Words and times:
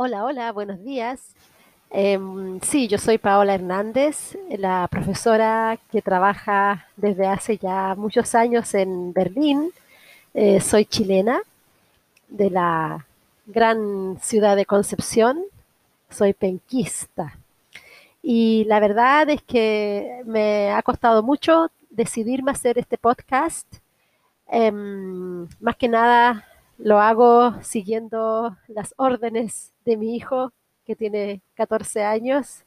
Hola, 0.00 0.24
hola, 0.24 0.52
buenos 0.52 0.84
días. 0.84 1.34
Em, 1.90 2.60
sí, 2.60 2.86
yo 2.86 2.98
soy 2.98 3.18
Paola 3.18 3.54
Hernández, 3.54 4.38
la 4.48 4.86
profesora 4.86 5.76
que 5.90 6.02
trabaja 6.02 6.86
desde 6.96 7.26
hace 7.26 7.58
ya 7.58 7.96
muchos 7.96 8.36
años 8.36 8.72
en 8.74 9.12
Berlín. 9.12 9.72
Eh, 10.34 10.60
soy 10.60 10.84
chilena 10.84 11.40
de 12.28 12.48
la 12.48 13.06
gran 13.46 14.20
ciudad 14.22 14.54
de 14.54 14.66
Concepción. 14.66 15.42
Soy 16.08 16.32
penquista. 16.32 17.36
Y 18.22 18.66
la 18.66 18.78
verdad 18.78 19.28
es 19.30 19.42
que 19.42 20.22
me 20.26 20.70
ha 20.70 20.82
costado 20.84 21.24
mucho 21.24 21.72
decidirme 21.90 22.52
hacer 22.52 22.78
este 22.78 22.98
podcast. 22.98 23.66
Em, 24.46 25.48
más 25.58 25.74
que 25.76 25.88
nada 25.88 26.44
lo 26.78 27.00
hago 27.00 27.54
siguiendo 27.62 28.56
las 28.68 28.94
órdenes 28.96 29.72
de 29.84 29.96
mi 29.96 30.16
hijo, 30.16 30.52
que 30.86 30.96
tiene 30.96 31.42
14 31.54 32.04
años, 32.04 32.64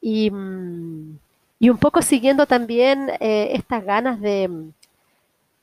y, 0.00 0.30
mm, 0.30 1.18
y 1.60 1.70
un 1.70 1.78
poco 1.78 2.02
siguiendo 2.02 2.46
también 2.46 3.10
eh, 3.20 3.50
estas 3.54 3.84
ganas 3.84 4.20
de, 4.20 4.50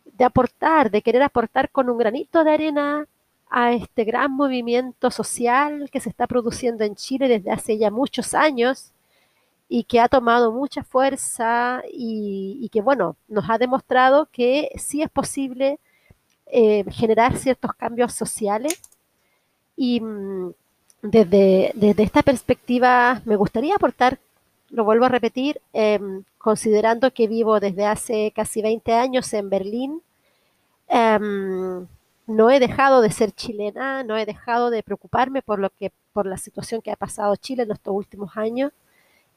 de 0.06 0.26
aportar, 0.26 0.92
de 0.92 1.02
querer 1.02 1.24
aportar 1.24 1.70
con 1.70 1.90
un 1.90 1.98
granito 1.98 2.44
de 2.44 2.52
arena 2.52 3.08
a 3.50 3.74
este 3.74 4.04
gran 4.04 4.32
movimiento 4.32 5.12
social 5.12 5.90
que 5.92 6.00
se 6.00 6.10
está 6.10 6.28
produciendo 6.28 6.84
en 6.84 6.96
Chile 6.96 7.28
desde 7.28 7.52
hace 7.52 7.78
ya 7.78 7.92
muchos 7.92 8.34
años 8.34 8.92
y 9.70 9.86
que 9.86 10.00
ha 10.00 10.10
tomado 10.10 10.52
mucha 10.52 10.84
fuerza 10.84 11.84
y, 11.92 12.60
y 12.62 12.70
que, 12.70 12.82
bueno, 12.82 13.18
nos 13.28 13.50
ha 13.50 13.58
demostrado 13.58 14.28
que 14.32 14.72
sí 14.78 15.02
es 15.02 15.10
posible 15.10 15.80
eh, 16.48 16.84
generar 16.92 17.38
ciertos 17.38 17.74
cambios 17.74 18.14
sociales. 18.14 18.80
Y 19.76 20.02
mm, 20.02 20.54
desde, 21.02 21.72
desde, 21.76 22.04
esta 22.04 22.22
perspectiva 22.24 23.22
me 23.26 23.36
gustaría 23.36 23.76
aportar, 23.76 24.20
lo 24.70 24.84
vuelvo 24.86 25.06
a 25.06 25.10
repetir, 25.10 25.62
em, 25.74 26.24
considerando 26.38 27.12
que 27.12 27.28
vivo 27.28 27.60
desde 27.60 27.86
hace 27.86 28.32
casi 28.36 28.62
20 28.62 28.94
años 28.94 29.34
en 29.34 29.50
Berlín, 29.50 30.02
em, 30.88 31.88
no 32.28 32.50
he 32.50 32.60
dejado 32.60 33.02
de 33.02 33.12
ser 33.12 33.32
chilena, 33.34 34.04
no 34.04 34.18
he 34.18 34.26
dejado 34.26 34.70
de 34.70 34.84
preocuparme 34.84 35.42
por 35.42 35.60
lo 35.60 35.70
que 35.72 35.92
por 36.14 36.26
la 36.26 36.38
situación 36.38 36.82
que 36.82 36.92
ha 36.92 36.96
pasado 36.96 37.36
Chile 37.36 37.64
en 37.64 37.72
estos 37.72 37.94
últimos 37.94 38.38
años. 38.38 38.72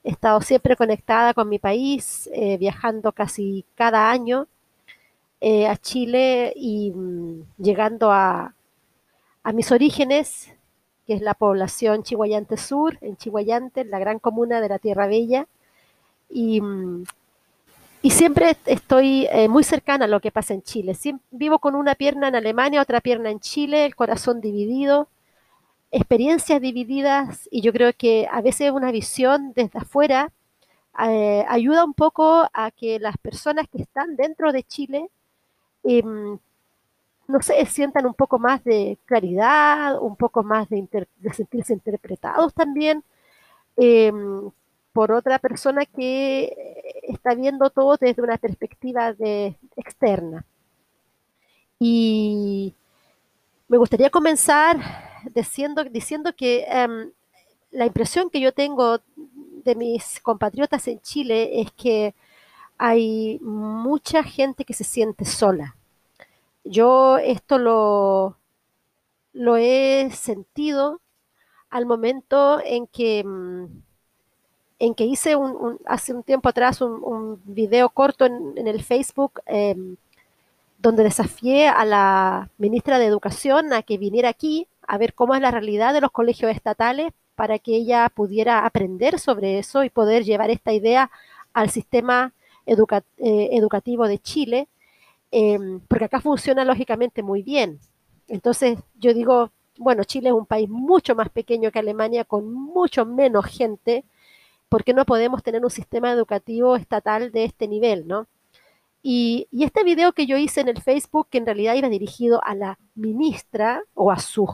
He 0.05 0.11
estado 0.11 0.41
siempre 0.41 0.77
conectada 0.77 1.35
con 1.35 1.49
mi 1.49 1.59
país, 1.59 2.29
eh, 2.33 2.59
viajando 2.59 3.13
casi 3.13 3.65
cada 3.75 4.11
año 4.11 4.47
eh, 5.41 5.67
a 5.67 5.77
Chile 5.77 6.53
y 6.57 6.91
mm, 6.93 7.43
llegando 7.59 8.11
a, 8.11 8.55
a, 9.43 9.53
mis 9.53 9.71
orígenes, 9.73 10.53
que 11.07 11.15
es 11.15 11.23
la 11.23 11.35
población 11.35 12.03
Chihuayante 12.03 12.57
Sur, 12.57 12.99
en 13.01 13.17
Chihuayante, 13.17 13.85
la 13.85 13.99
gran 13.99 14.19
comuna 14.19 14.61
de 14.61 14.69
la 14.69 14.79
Tierra 14.79 15.07
Bella. 15.07 15.47
Y, 16.31 16.61
mm, 16.61 17.05
y 18.03 18.11
siempre 18.11 18.57
estoy 18.67 19.27
eh, 19.33 19.49
muy 19.49 19.65
cercana 19.65 20.05
a 20.05 20.09
lo 20.09 20.21
que 20.21 20.31
pasa 20.31 20.55
en 20.55 20.63
Chile. 20.63 20.97
vivo 21.33 21.59
con 21.59 21.75
una 21.75 21.97
pierna 21.97 22.29
en 22.29 22.37
Alemania, 22.37 22.81
otra 22.81 23.01
pierna 23.01 23.31
en 23.31 23.41
Chile, 23.41 23.85
el 23.85 23.97
corazón 23.97 24.41
dividido, 24.41 25.09
experiencias 25.91 26.61
divididas 26.61 27.49
y 27.51 27.63
yo 27.63 27.73
creo 27.73 27.93
que 27.93 28.29
a 28.31 28.41
veces 28.43 28.71
una 28.71 28.93
visión 28.93 29.53
desde 29.55 29.79
afuera 29.81 30.33
eh, 31.09 31.45
ayuda 31.49 31.85
un 31.85 31.95
poco 31.95 32.49
a 32.53 32.71
que 32.71 32.99
las 33.01 33.17
personas 33.19 33.67
que 33.69 33.83
están 33.83 34.15
dentro 34.17 34.53
de 34.53 34.63
Chile 34.63 35.11
Em, 35.89 36.39
no 37.29 37.43
sé, 37.43 37.65
sientan 37.67 38.07
un 38.07 38.15
poco 38.15 38.39
más 38.39 38.63
de 38.65 38.99
claridad, 39.05 40.01
un 40.01 40.17
poco 40.17 40.43
más 40.43 40.69
de, 40.69 40.87
sentirse 41.33 41.73
interpretados 41.73 42.55
también 42.55 43.05
em, 43.77 44.51
por 44.93 45.13
otra 45.13 45.39
persona 45.39 45.85
que 45.87 47.03
está 47.05 47.35
viendo 47.35 47.71
todo 47.71 47.97
desde 48.01 48.23
una 48.23 48.39
perspectiva 48.39 49.13
de, 49.13 49.57
externa. 49.77 50.45
Y 51.79 52.75
me 53.69 53.79
gustaría 53.79 54.11
comenzar 54.11 54.79
diciendo, 55.35 55.85
diciendo 55.85 56.35
que 56.35 56.65
em, 56.69 57.13
la 57.71 57.87
impresión 57.87 58.31
que 58.31 58.41
yo 58.41 58.53
tengo 58.53 59.01
de 59.65 59.75
mis 59.75 60.21
compatriotas 60.21 60.89
en 60.89 61.01
Chile 61.01 61.61
es 61.61 61.71
que 61.73 62.15
hay 62.79 63.39
mucha 63.41 64.23
gente 64.23 64.65
que 64.65 64.75
se 64.75 64.85
siente 64.85 65.25
sola. 65.25 65.77
Yo 66.65 67.19
esto 67.19 67.59
lo, 67.59 68.37
lo 69.33 69.57
he 69.57 70.11
sentido 70.13 71.01
al 71.71 71.87
momento 71.87 72.61
en 72.65 72.87
que, 72.87 73.23
mm, 73.25 73.67
en 74.79 74.95
que 74.95 75.05
hice 75.05 75.37
un, 75.37 75.79
hace 75.87 76.13
un 76.13 76.23
tiempo 76.23 76.49
atrás 76.49 76.81
un, 76.81 77.41
video 77.45 77.89
corto 77.91 78.27
en, 78.27 78.67
el 78.67 78.83
Facebook 78.83 79.41
em, 79.47 79.97
donde 80.79 81.05
desafié 81.05 81.69
a 81.69 81.85
la 81.85 82.51
ministra 82.59 82.99
de 82.99 83.07
Educación 83.07 83.73
a 83.73 83.83
que 83.83 83.99
viniera 83.99 84.29
aquí 84.29 84.69
a 84.87 84.99
ver 84.99 85.15
cómo 85.15 85.35
es 85.35 85.41
la 85.41 85.51
realidad 85.51 85.95
de 85.95 86.01
los 86.01 86.11
colegios 86.11 86.51
estatales 86.51 87.13
para 87.35 87.59
que 87.59 87.77
ella 87.77 88.09
pudiera 88.09 88.65
aprender 88.67 89.19
sobre 89.19 89.59
eso 89.59 89.85
y 89.85 89.91
poder 89.91 90.25
llevar 90.25 90.51
esta 90.51 90.73
idea 90.73 91.11
al 91.53 91.71
sistema 91.71 92.33
eh, 92.67 93.49
educativo 93.53 94.09
de 94.09 94.19
Chile 94.19 94.69
Em, 95.31 95.81
porque 95.89 96.05
acá 96.07 96.21
funciona 96.21 96.65
lógicamente 96.65 97.23
muy 97.23 97.43
bien. 97.43 97.81
Entonces 98.29 98.79
yo 98.99 99.15
digo, 99.15 99.51
bueno, 99.79 100.05
Chile 100.05 100.29
es 100.31 100.35
un 100.35 100.47
país 100.47 100.69
mucho 100.69 101.15
más 101.15 101.29
pequeño 101.31 101.71
que 101.71 101.79
Alemania, 101.79 102.25
con 102.25 102.53
mucho 102.53 103.05
menos 103.07 103.45
gente, 103.47 104.05
¿por 104.69 104.85
qué 104.85 104.95
no 104.95 105.05
podemos 105.05 105.43
tener 105.43 105.65
un 105.65 105.71
sistema 105.71 106.13
educativo 106.13 106.77
estatal 106.77 107.33
de 107.33 107.45
este 107.45 107.69
nivel, 107.69 108.07
no? 108.09 108.27
Y, 109.03 109.49
este 109.53 109.85
video 109.85 110.13
que 110.13 110.27
yo 110.27 110.37
hice 110.39 110.61
en 110.63 110.69
el 110.69 110.83
Facebook, 110.83 111.29
que 111.31 111.39
en 111.39 111.47
realidad 111.47 111.75
iba 111.75 111.89
dirigido 111.89 112.41
a 112.45 112.55
la 112.55 112.79
ministra 112.95 113.83
o 113.95 114.11
a 114.11 114.19
sus 114.19 114.51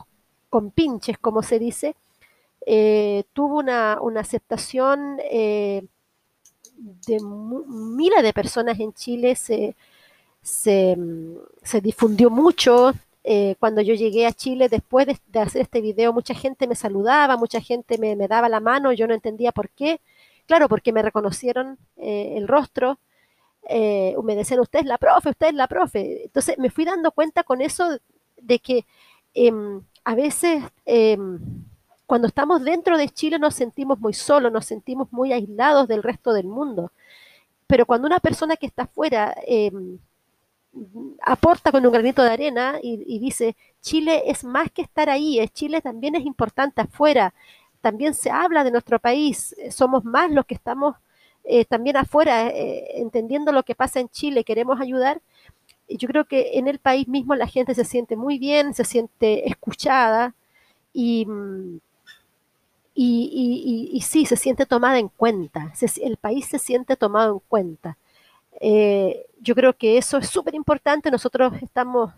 compinches, 0.49 1.17
como 1.17 1.43
se 1.43 1.59
dice, 1.59 1.95
eh, 2.65 3.23
tuvo 3.33 3.59
una, 3.59 3.93
aceptación 4.19 5.17
eh, 5.31 5.85
de 6.77 7.19
miles 7.19 8.23
de 8.23 8.33
personas 8.33 8.79
en 8.79 8.93
Chile, 8.93 9.35
se, 9.35 9.75
se, 10.41 10.97
difundió 11.81 12.29
mucho. 12.29 12.93
Eh, 13.23 13.55
cuando 13.59 13.81
yo 13.81 13.93
llegué 13.93 14.27
a 14.27 14.33
Chile, 14.33 14.67
después 14.69 15.07
de, 15.07 15.39
hacer 15.39 15.61
este 15.61 15.81
video, 15.81 16.11
mucha 16.13 16.33
gente 16.33 16.67
me 16.67 16.75
saludaba, 16.75 17.37
mucha 17.37 17.61
gente 17.61 17.97
me, 17.97 18.15
daba 18.27 18.49
la 18.49 18.59
mano, 18.59 18.91
yo 18.91 19.07
no 19.07 19.13
entendía 19.13 19.51
por 19.51 19.69
qué. 19.69 20.01
Claro, 20.45 20.67
porque 20.67 20.91
me 20.91 21.01
reconocieron 21.01 21.77
eh, 21.97 22.33
el 22.35 22.47
rostro, 22.47 22.99
eh, 23.69 24.15
me 24.23 24.35
decían, 24.35 24.59
usted 24.59 24.79
es 24.79 24.85
la 24.85 24.97
profe, 24.97 25.29
usted 25.29 25.47
es 25.47 25.53
la 25.53 25.67
profe. 25.67 26.23
Entonces 26.25 26.57
me 26.57 26.69
fui 26.69 26.85
dando 26.85 27.11
cuenta 27.11 27.43
con 27.43 27.61
eso 27.61 27.97
de 28.37 28.59
que 28.59 28.85
em, 29.33 29.81
a 30.03 30.15
veces 30.15 30.63
em, 30.85 31.39
cuando 32.13 32.27
estamos 32.27 32.63
dentro 32.63 32.95
de 32.95 33.09
Chile 33.09 33.39
nos 33.39 33.55
sentimos 33.55 33.99
muy 33.99 34.13
solos, 34.13 34.51
nos 34.51 34.67
sentimos 34.67 35.11
muy 35.11 35.33
aislados 35.33 35.87
del 35.87 36.03
resto 36.03 36.31
del 36.31 36.45
mundo. 36.45 36.91
Pero 37.65 37.87
cuando 37.87 38.05
una 38.05 38.19
persona 38.19 38.55
que 38.55 38.67
está 38.67 38.83
afuera 38.83 39.35
em, 39.47 39.97
aporta 41.23 41.71
con 41.71 41.83
un 41.83 41.91
granito 41.91 42.21
de 42.21 42.29
arena 42.29 42.77
y, 42.83 43.17
dice, 43.17 43.55
Chile 43.81 44.25
es 44.27 44.43
más 44.43 44.69
que 44.69 44.83
estar 44.83 45.09
ahí, 45.09 45.39
es 45.39 45.51
Chile 45.53 45.81
también 45.81 46.13
es 46.13 46.23
importante 46.23 46.81
afuera, 46.81 47.33
también 47.81 48.13
se 48.13 48.29
habla 48.29 48.63
de 48.63 48.69
nuestro 48.69 48.99
país, 48.99 49.55
eh, 49.57 49.71
somos 49.71 50.05
más 50.05 50.29
los 50.29 50.45
que 50.45 50.53
estamos 50.53 50.95
eh, 51.43 51.65
también 51.65 51.97
afuera, 51.97 52.47
eh, 52.47 53.01
entendiendo 53.01 53.51
lo 53.51 53.63
que 53.63 53.73
pasa 53.73 53.99
en 53.99 54.09
Chile, 54.09 54.43
queremos 54.43 54.79
ayudar. 54.79 55.19
Y 55.87 55.97
yo 55.97 56.07
creo 56.07 56.25
que 56.25 56.59
en 56.59 56.67
el 56.67 56.77
país 56.77 57.07
mismo 57.07 57.33
la 57.33 57.47
gente 57.47 57.73
se 57.73 57.85
siente 57.85 58.15
muy 58.15 58.37
bien, 58.37 58.75
se 58.75 58.85
siente 58.85 59.49
escuchada 59.49 60.35
y, 60.93 61.25
y, 62.95 63.89
y 63.91 64.01
sí, 64.01 64.25
se 64.25 64.37
siente 64.37 64.65
tomada 64.65 64.99
en 64.99 65.09
cuenta, 65.09 65.73
el 66.01 66.17
país 66.17 66.45
se 66.45 66.59
siente 66.59 66.95
tomado 66.95 67.33
en 67.33 67.39
cuenta. 67.47 67.97
Eh, 68.59 69.25
yo 69.41 69.55
creo 69.55 69.73
que 69.73 69.97
eso 69.97 70.17
es 70.17 70.29
súper 70.29 70.55
importante. 70.55 71.11
Nosotros 71.11 71.53
estamos, 71.61 72.13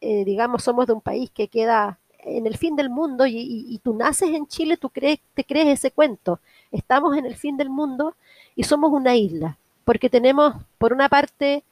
eh, 0.00 0.24
digamos, 0.24 0.62
somos 0.62 0.86
de 0.86 0.94
un 0.94 1.00
país 1.00 1.30
que 1.30 1.48
queda 1.48 1.98
en 2.20 2.46
el 2.46 2.56
fin 2.56 2.76
del 2.76 2.90
mundo 2.90 3.26
y, 3.26 3.80
tú 3.82 3.94
naces 3.94 4.30
en 4.30 4.46
Chile, 4.46 4.76
tú 4.76 4.90
crees, 4.90 5.20
te 5.34 5.44
crees 5.44 5.68
ese 5.68 5.90
cuento. 5.90 6.40
Estamos 6.72 7.16
en 7.16 7.26
el 7.26 7.36
fin 7.36 7.56
del 7.56 7.70
mundo 7.70 8.16
y 8.56 8.64
somos 8.64 8.92
una 8.92 9.14
isla, 9.16 9.58
porque 9.84 10.10
tenemos 10.10 10.54
por 10.78 10.92
una 10.92 11.08
parte 11.08 11.64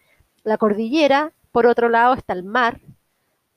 la 0.45 0.57
cordillera, 0.57 1.33
por 1.53 1.67
otro 1.67 1.89
lado 1.89 2.15
está 2.15 2.33
el 2.33 2.45
mar, 2.45 2.81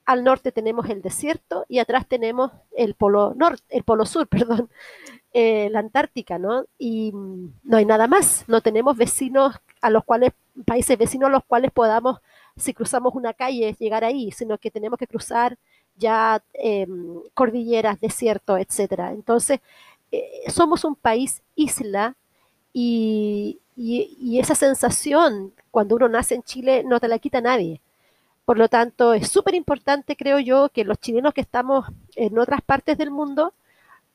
al 0.10 0.24
norte 0.24 0.52
tenemos 0.52 0.90
el 0.90 1.04
desierto 1.04 1.66
y 1.70 1.78
atrás 1.78 2.08
tenemos 2.08 2.52
el 2.76 2.96
polo 2.96 3.36
norte, 3.36 3.64
el 3.70 3.84
polo 3.84 4.08
sur, 4.08 4.28
perdón, 4.28 4.68
eh, 5.34 5.70
la 5.72 5.80
Antártica, 5.80 6.40
¿no? 6.40 6.66
Y 6.80 7.12
mm, 7.14 7.60
no 7.64 7.78
hay 7.78 7.86
nada 7.86 8.08
más, 8.08 8.44
no 8.48 8.62
tenemos 8.62 8.98
vecinos 8.98 9.56
a 9.82 9.92
los 9.92 10.04
cuales, 10.04 10.32
países 10.66 10.98
vecinos 10.98 11.28
a 11.28 11.32
los 11.32 11.44
cuales 11.46 11.70
podamos, 11.72 12.22
si 12.58 12.74
cruzamos 12.74 13.14
una 13.14 13.34
calle, 13.34 13.76
llegar 13.80 14.04
ahí, 14.04 14.32
sino 14.32 14.58
que 14.58 14.72
tenemos 14.72 14.98
que 14.98 15.06
cruzar 15.06 15.60
ya 15.96 16.42
em, 16.54 17.22
cordilleras, 17.36 18.00
desiertos, 18.02 18.60
etcétera. 18.60 19.12
Entonces, 19.12 19.60
eh, 20.12 20.42
somos 20.48 20.86
un 20.86 20.96
país 20.96 21.44
isla 21.56 22.16
y, 22.74 23.60
y, 23.76 24.40
esa 24.40 24.56
sensación 24.56 25.54
cuando 25.70 25.96
uno 25.96 26.10
nace 26.10 26.34
en 26.36 26.44
Chile 26.44 26.84
no 26.84 27.00
te 27.00 27.08
la 27.08 27.20
quita 27.20 27.42
nadie. 27.42 27.80
Por 28.50 28.58
lo 28.58 28.68
tanto, 28.68 29.14
es 29.14 29.30
súper 29.30 29.54
importante, 29.54 30.16
creo 30.16 30.40
yo, 30.40 30.70
que 30.70 30.84
los 30.84 30.98
chilenos 30.98 31.36
que 31.36 31.42
estamos 31.42 31.86
en 32.16 32.40
otras 32.40 32.64
partes 32.64 32.98
del 32.98 33.12
mundo 33.12 33.54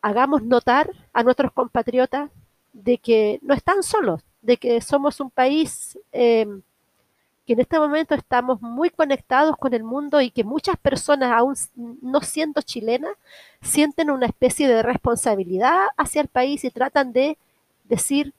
hagamos 0.02 0.42
notar 0.42 0.90
a 1.12 1.22
nuestros 1.22 1.52
compatriotas 1.52 2.32
de 2.72 2.98
que 2.98 3.38
no 3.42 3.54
están 3.54 3.84
solos, 3.84 4.22
de 4.42 4.56
que 4.56 4.80
somos 4.80 5.20
un 5.20 5.30
país 5.30 5.96
em, 6.10 6.62
que 7.46 7.52
en 7.52 7.60
este 7.60 7.78
momento 7.78 8.16
estamos 8.16 8.60
muy 8.60 8.90
conectados 8.90 9.56
con 9.56 9.72
el 9.72 9.84
mundo 9.84 10.20
y 10.20 10.32
que 10.32 10.42
muchas 10.42 10.76
personas, 10.78 11.30
aún 11.30 11.54
no 12.02 12.20
siendo 12.20 12.60
chilenas, 12.60 13.16
sienten 13.62 14.10
una 14.10 14.26
especie 14.26 14.66
de 14.66 14.82
responsabilidad 14.82 15.86
hacia 15.96 16.22
el 16.22 16.26
país 16.26 16.64
y 16.64 16.72
tratan 16.72 17.12
de 17.12 17.38
decir, 17.84 18.34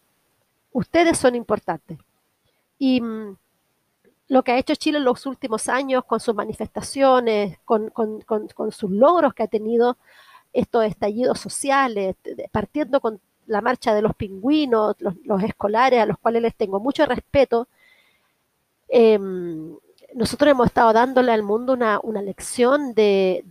ustedes 0.73 1.17
son 1.17 1.35
importantes. 1.35 1.99
Y 2.77 2.99
mm, 2.99 3.37
lo 4.27 4.43
que 4.43 4.51
ha 4.51 4.57
hecho 4.57 4.75
Chile 4.75 4.97
en 4.97 5.05
los 5.05 5.25
últimos 5.25 5.69
años 5.69 6.03
con 6.05 6.19
sus 6.19 6.35
manifestaciones, 6.35 7.59
con, 7.65 7.91
sus 8.71 8.91
logros 8.91 9.33
que 9.33 9.43
ha 9.43 9.47
tenido, 9.47 9.97
estos 10.53 10.85
estallidos 10.85 11.39
sociales, 11.39 12.15
partiendo 12.51 13.01
con 13.01 13.19
la 13.45 13.61
marcha 13.61 13.93
de 13.93 14.01
los 14.01 14.15
pingüinos, 14.15 14.95
los 14.99 15.43
escolares, 15.43 15.99
a 16.01 16.05
los 16.05 16.17
cuales 16.17 16.41
les 16.41 16.55
tengo 16.55 16.79
mucho 16.79 17.05
respeto, 17.05 17.67
Em, 18.87 19.75
nosotros 20.13 20.51
hemos 20.51 20.67
estado 20.67 20.93
dándole 20.93 21.31
al 21.31 21.43
mundo 21.43 21.73
una, 21.73 22.21
lección 22.21 22.93
de, 22.93 23.43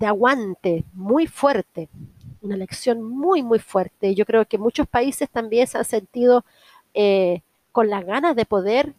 aguante 0.00 0.84
muy 0.94 1.26
fuerte, 1.26 1.88
una 2.40 2.56
lección 2.56 3.02
muy, 3.02 3.42
muy 3.42 3.58
fuerte. 3.58 4.14
Yo 4.14 4.24
creo 4.24 4.46
que 4.46 4.58
muchos 4.58 4.86
países 4.86 5.28
también 5.28 5.66
se 5.66 5.78
han 5.78 5.84
sentido 5.84 6.44
eh, 6.94 7.42
con 7.72 7.90
las 7.90 8.04
ganas 8.06 8.36
de 8.36 8.46
poder 8.46 8.94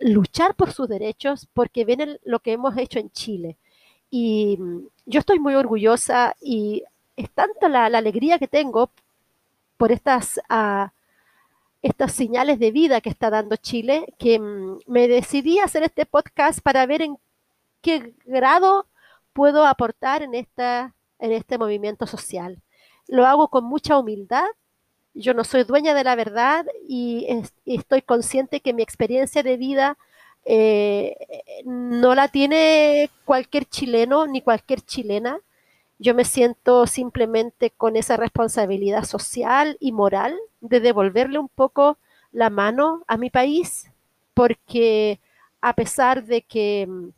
luchar 0.00 0.54
por 0.54 0.72
sus 0.72 0.88
derechos 0.88 1.48
porque 1.52 1.84
ven 1.84 2.18
lo 2.24 2.40
que 2.40 2.52
hemos 2.52 2.76
hecho 2.76 2.98
en 2.98 3.10
Chile. 3.10 3.56
Y 4.10 4.56
mm, 4.58 4.88
yo 5.06 5.20
estoy 5.20 5.38
muy 5.38 5.54
orgullosa 5.54 6.36
y 6.40 6.84
es 7.16 7.30
tanta 7.30 7.68
la, 7.68 7.86
alegría 7.86 8.38
que 8.38 8.48
tengo 8.48 8.90
por 9.76 9.92
estas... 9.92 10.40
Uh, 10.50 10.88
estas 11.82 12.12
señales 12.12 12.58
de 12.58 12.72
vida 12.72 13.00
que 13.00 13.08
está 13.08 13.30
dando 13.30 13.56
Chile, 13.56 14.12
que 14.18 14.38
mm, 14.38 14.78
me 14.86 15.08
decidí 15.08 15.58
a 15.58 15.64
hacer 15.64 15.82
este 15.82 16.06
podcast 16.06 16.60
para 16.60 16.84
ver 16.86 17.02
en 17.02 17.18
qué 17.80 18.14
grado 18.24 18.86
puedo 19.32 19.66
aportar 19.66 20.22
en, 20.22 20.34
esta, 20.34 20.94
en 21.18 21.32
este 21.32 21.58
movimiento 21.58 22.06
social. 22.06 22.60
Lo 23.06 23.26
hago 23.26 23.48
con 23.48 23.64
mucha 23.64 23.98
humildad. 23.98 24.46
Yo 25.18 25.34
no 25.34 25.42
soy 25.42 25.64
dueña 25.64 25.94
de 25.94 26.04
la 26.04 26.14
verdad 26.14 26.64
y, 26.88 27.26
estoy 27.66 28.02
consciente 28.02 28.60
que 28.60 28.72
mi 28.72 28.82
experiencia 28.82 29.42
de 29.42 29.56
vida 29.56 29.98
eh, 30.44 31.16
no 31.64 32.14
la 32.14 32.28
tiene 32.28 33.10
cualquier 33.24 33.64
chileno 33.64 34.28
ni 34.28 34.42
cualquier 34.42 34.80
chilena. 34.80 35.40
Yo 35.98 36.14
me 36.14 36.24
siento 36.24 36.86
simplemente 36.86 37.70
con 37.70 37.96
esa 37.96 38.16
responsabilidad 38.16 39.04
social 39.04 39.76
y 39.80 39.90
moral 39.90 40.38
de 40.60 40.78
devolverle 40.78 41.40
un 41.40 41.48
poco 41.48 41.98
la 42.30 42.48
mano 42.48 43.02
a 43.08 43.16
mi 43.16 43.28
país, 43.28 43.90
porque 44.34 45.18
a 45.60 45.74
pesar 45.74 46.24
de 46.24 46.42
que 46.42 46.86
mm, 46.88 47.08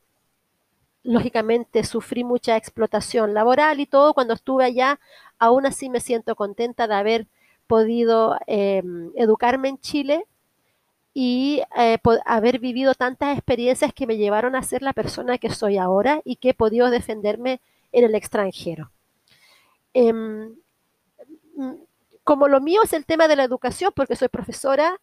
lógicamente 1.02 1.84
sufrí 1.84 2.24
mucha 2.24 2.56
explotación 2.56 3.34
laboral 3.34 3.78
y 3.78 3.86
todo, 3.86 4.14
cuando 4.14 4.32
estuve 4.32 4.64
allá, 4.64 4.98
aún 5.38 5.66
así 5.66 5.90
me 5.90 6.00
siento 6.00 6.34
contenta 6.34 6.86
de 6.86 6.94
haber 6.94 7.26
podido 7.70 8.36
em, 8.48 9.12
educarme 9.14 9.68
en 9.68 9.78
Chile 9.78 10.26
y 11.14 11.62
eh, 11.76 11.98
haber 12.26 12.58
vivido 12.58 12.94
tantas 12.96 13.38
experiencias 13.38 13.94
que 13.94 14.08
me 14.08 14.16
llevaron 14.16 14.56
a 14.56 14.62
ser 14.64 14.82
la 14.82 14.92
persona 14.92 15.38
que 15.38 15.50
soy 15.50 15.78
ahora 15.78 16.20
y 16.24 16.34
que 16.34 16.48
he 16.48 16.54
podido 16.54 16.90
defenderme 16.90 17.60
en 17.92 18.04
el 18.04 18.16
extranjero. 18.16 18.90
Em, 19.94 20.56
mm, 21.54 21.74
como 22.24 22.48
lo 22.48 22.60
mío 22.60 22.82
es 22.82 22.92
el 22.92 23.06
tema 23.06 23.28
de 23.28 23.36
la 23.36 23.44
educación, 23.44 23.92
porque 23.94 24.16
soy 24.16 24.28
profesora, 24.28 25.00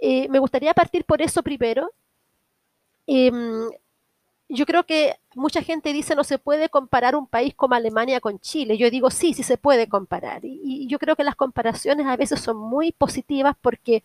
eh, 0.00 0.28
me 0.28 0.40
gustaría 0.40 0.74
partir 0.74 1.04
por 1.04 1.22
eso 1.22 1.44
primero. 1.44 1.92
Yo 4.48 4.66
creo 4.66 4.86
que 4.86 5.16
mucha 5.34 5.62
gente 5.62 5.92
dice 5.92 6.14
no 6.14 6.24
se 6.24 6.38
puede 6.38 6.68
comparar 6.70 7.16
un 7.16 7.26
país 7.26 7.54
como 7.54 7.74
Alemania 7.74 8.20
con 8.20 8.40
Chile. 8.40 8.78
Yo 8.78 8.90
digo 8.90 9.10
sí, 9.10 9.34
sí 9.34 9.42
se 9.42 9.58
puede 9.58 9.88
comparar. 9.88 10.40
Y, 10.44 10.86
yo 10.88 10.98
creo 10.98 11.16
que 11.16 11.24
las 11.24 11.36
comparaciones 11.36 12.06
a 12.06 12.16
veces 12.16 12.40
son 12.40 12.56
muy 12.56 12.92
positivas 12.92 13.56
porque 13.60 14.02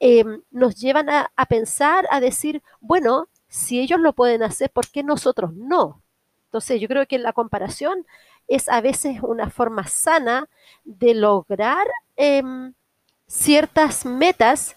em, 0.00 0.42
nos 0.50 0.76
llevan 0.76 1.10
a, 1.10 1.30
a, 1.36 1.46
pensar, 1.46 2.06
a 2.10 2.20
decir, 2.20 2.62
bueno, 2.80 3.28
si 3.48 3.80
ellos 3.80 4.00
lo 4.00 4.12
pueden 4.12 4.42
hacer, 4.42 4.70
¿por 4.70 4.88
qué 4.88 5.02
nosotros 5.02 5.54
no? 5.54 6.02
Entonces 6.46 6.80
yo 6.80 6.88
creo 6.88 7.06
que 7.06 7.18
la 7.18 7.32
comparación 7.32 8.06
es 8.48 8.68
a 8.68 8.80
veces 8.80 9.18
una 9.22 9.50
forma 9.50 9.86
sana 9.86 10.48
de 10.84 11.14
lograr 11.14 11.86
em, 12.16 12.72
ciertas 13.26 14.06
metas 14.06 14.74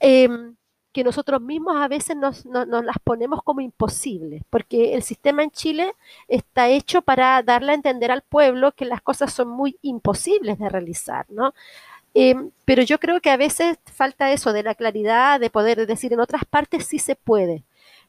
em, 0.00 0.56
que 0.92 1.04
nosotros 1.04 1.40
mismos 1.40 1.76
a 1.76 1.88
veces 1.88 2.16
nos, 2.16 2.44
las 2.44 2.96
ponemos 3.02 3.42
como 3.42 3.60
imposibles, 3.60 4.42
porque 4.50 4.94
el 4.94 5.02
sistema 5.02 5.42
en 5.42 5.50
Chile 5.50 5.94
está 6.28 6.68
hecho 6.68 7.02
para 7.02 7.42
darle 7.42 7.72
a 7.72 7.74
entender 7.74 8.10
al 8.10 8.22
pueblo 8.22 8.72
que 8.72 8.84
las 8.84 9.00
cosas 9.00 9.32
son 9.32 9.48
muy 9.48 9.78
imposibles 9.82 10.58
de 10.58 10.68
realizar, 10.68 11.26
¿no? 11.30 11.54
Em, 12.14 12.50
pero 12.66 12.82
yo 12.82 12.98
creo 13.00 13.20
que 13.20 13.30
a 13.30 13.36
veces 13.38 13.78
falta 13.86 14.32
eso 14.32 14.52
de 14.52 14.62
la 14.62 14.74
claridad, 14.74 15.40
de 15.40 15.50
poder 15.50 15.86
decir 15.86 16.12
en 16.12 16.20
otras 16.20 16.44
partes 16.44 16.86
sí 16.86 16.98
se 16.98 17.16
puede. 17.16 17.64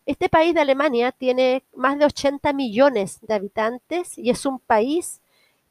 Este 0.06 0.28
país 0.30 0.54
de 0.54 0.62
Alemania 0.62 1.14
tiene 1.14 1.64
más 1.76 1.98
de 1.98 2.06
80 2.06 2.52
millones 2.54 3.20
de 3.22 3.34
habitantes 3.34 4.18
y 4.18 4.30
es 4.30 4.46
un 4.46 4.60
país 4.60 5.22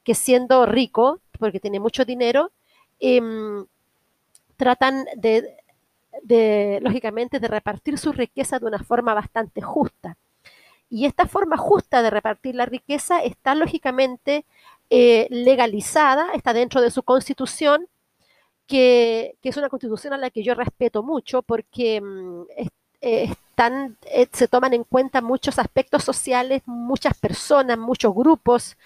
que 0.04 0.14
siendo 0.14 0.66
rico, 0.66 1.20
porque 1.38 1.60
tiene 1.60 1.80
mucho 1.80 2.04
dinero, 2.04 2.50
em, 3.00 3.66
tratan 4.56 5.04
de, 5.16 5.56
lógicamente, 6.80 7.40
de 7.40 7.48
repartir 7.48 7.98
su 7.98 8.12
riqueza 8.12 8.58
de 8.58 8.66
una 8.66 8.78
forma 8.78 9.14
bastante 9.14 9.60
justa. 9.60 10.16
Y 10.90 11.06
esta 11.06 11.26
forma 11.26 11.56
justa 11.56 12.02
de 12.02 12.10
repartir 12.10 12.54
la 12.54 12.66
riqueza 12.66 13.22
está 13.22 13.54
lógicamente 13.54 14.44
eh, 14.90 15.26
legalizada, 15.30 16.32
está 16.34 16.52
dentro 16.52 16.82
de 16.82 16.90
su 16.90 17.02
constitución, 17.02 17.88
que, 18.66 19.36
es 19.42 19.56
una 19.56 19.70
constitución 19.70 20.12
a 20.12 20.18
la 20.18 20.30
que 20.30 20.42
yo 20.42 20.54
respeto 20.54 21.02
mucho 21.02 21.42
porque 21.42 22.00
mm, 22.00 22.42
eh, 23.00 23.34
eh, 24.04 24.28
se 24.32 24.48
toman 24.48 24.74
en 24.74 24.84
cuenta 24.84 25.20
muchos 25.20 25.58
aspectos 25.58 26.04
sociales, 26.04 26.62
muchas 26.66 27.18
personas, 27.18 27.78
muchos 27.78 28.14
grupos, 28.14 28.76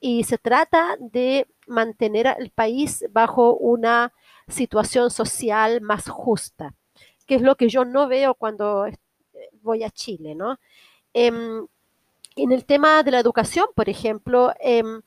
y 0.00 0.24
se 0.24 0.38
trata 0.38 0.96
de 1.00 1.46
mantener 1.66 2.28
al 2.28 2.50
país 2.50 3.04
bajo 3.10 3.54
una 3.54 4.12
situación 4.48 5.10
social 5.10 5.80
más 5.80 6.08
justa, 6.08 6.74
que 7.26 7.36
es 7.36 7.42
lo 7.42 7.56
que 7.56 7.68
yo 7.68 7.84
no 7.84 8.08
veo 8.08 8.34
cuando 8.34 8.86
voy 9.62 9.82
a 9.84 9.90
Chile, 9.90 10.34
¿no? 10.34 10.58
Em, 11.12 11.66
en 12.36 12.52
el 12.52 12.64
tema 12.64 13.02
de 13.02 13.10
la 13.10 13.20
educación, 13.20 13.66
por 13.74 13.88
ejemplo, 13.88 14.52
em, 14.60 15.02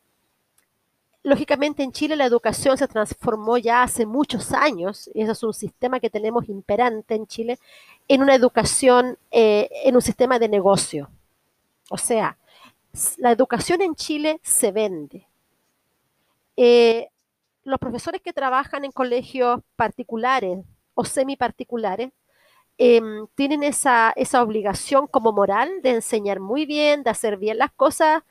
lógicamente 1.23 1.83
en 1.83 1.91
Chile 1.91 2.15
la 2.15 2.25
educación 2.25 2.77
se 2.77 2.87
transformó 2.87 3.57
ya 3.57 3.83
hace 3.83 4.05
muchos 4.05 4.51
años, 4.51 5.09
y 5.13 5.21
eso 5.21 5.31
es 5.33 5.43
un 5.43 5.53
sistema 5.53 5.99
que 5.99 6.09
tenemos 6.09 6.49
imperante 6.49 7.15
en 7.15 7.27
Chile, 7.27 7.59
en 8.07 8.21
una 8.21 8.35
educación, 8.35 9.17
eh, 9.31 9.69
en 9.85 9.95
un 9.95 10.01
sistema 10.01 10.39
de 10.39 10.49
negocio. 10.49 11.09
O 11.89 11.97
sea, 11.97 12.37
la 13.17 13.31
educación 13.31 13.81
en 13.81 13.95
Chile 13.95 14.39
se 14.43 14.71
vende. 14.71 15.27
Eh, 16.57 17.09
los 17.63 17.79
profesores 17.79 18.21
que 18.21 18.33
trabajan 18.33 18.85
en 18.85 18.91
colegios 18.91 19.61
particulares 19.75 20.59
o 20.93 21.05
semiparticulares 21.05 22.11
em, 22.77 23.27
tienen 23.35 23.63
esa, 23.63 24.13
obligación 24.41 25.07
como 25.07 25.31
moral 25.31 25.69
de 25.81 25.91
enseñar 25.91 26.39
muy 26.39 26.65
bien, 26.65 27.03
de 27.03 27.09
hacer 27.11 27.37
bien 27.37 27.57
las 27.57 27.71
cosas. 27.71 28.23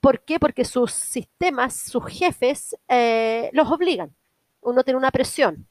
¿Por 0.00 0.20
qué? 0.20 0.38
Porque 0.38 0.64
sus 0.64 0.92
sistemas, 0.92 1.74
sus 1.74 2.04
jefes, 2.06 2.76
eh, 2.88 3.50
los 3.52 3.70
obligan. 3.70 4.14
Uno 4.60 4.84
tiene 4.84 4.98
una 4.98 5.10
presión 5.10 5.66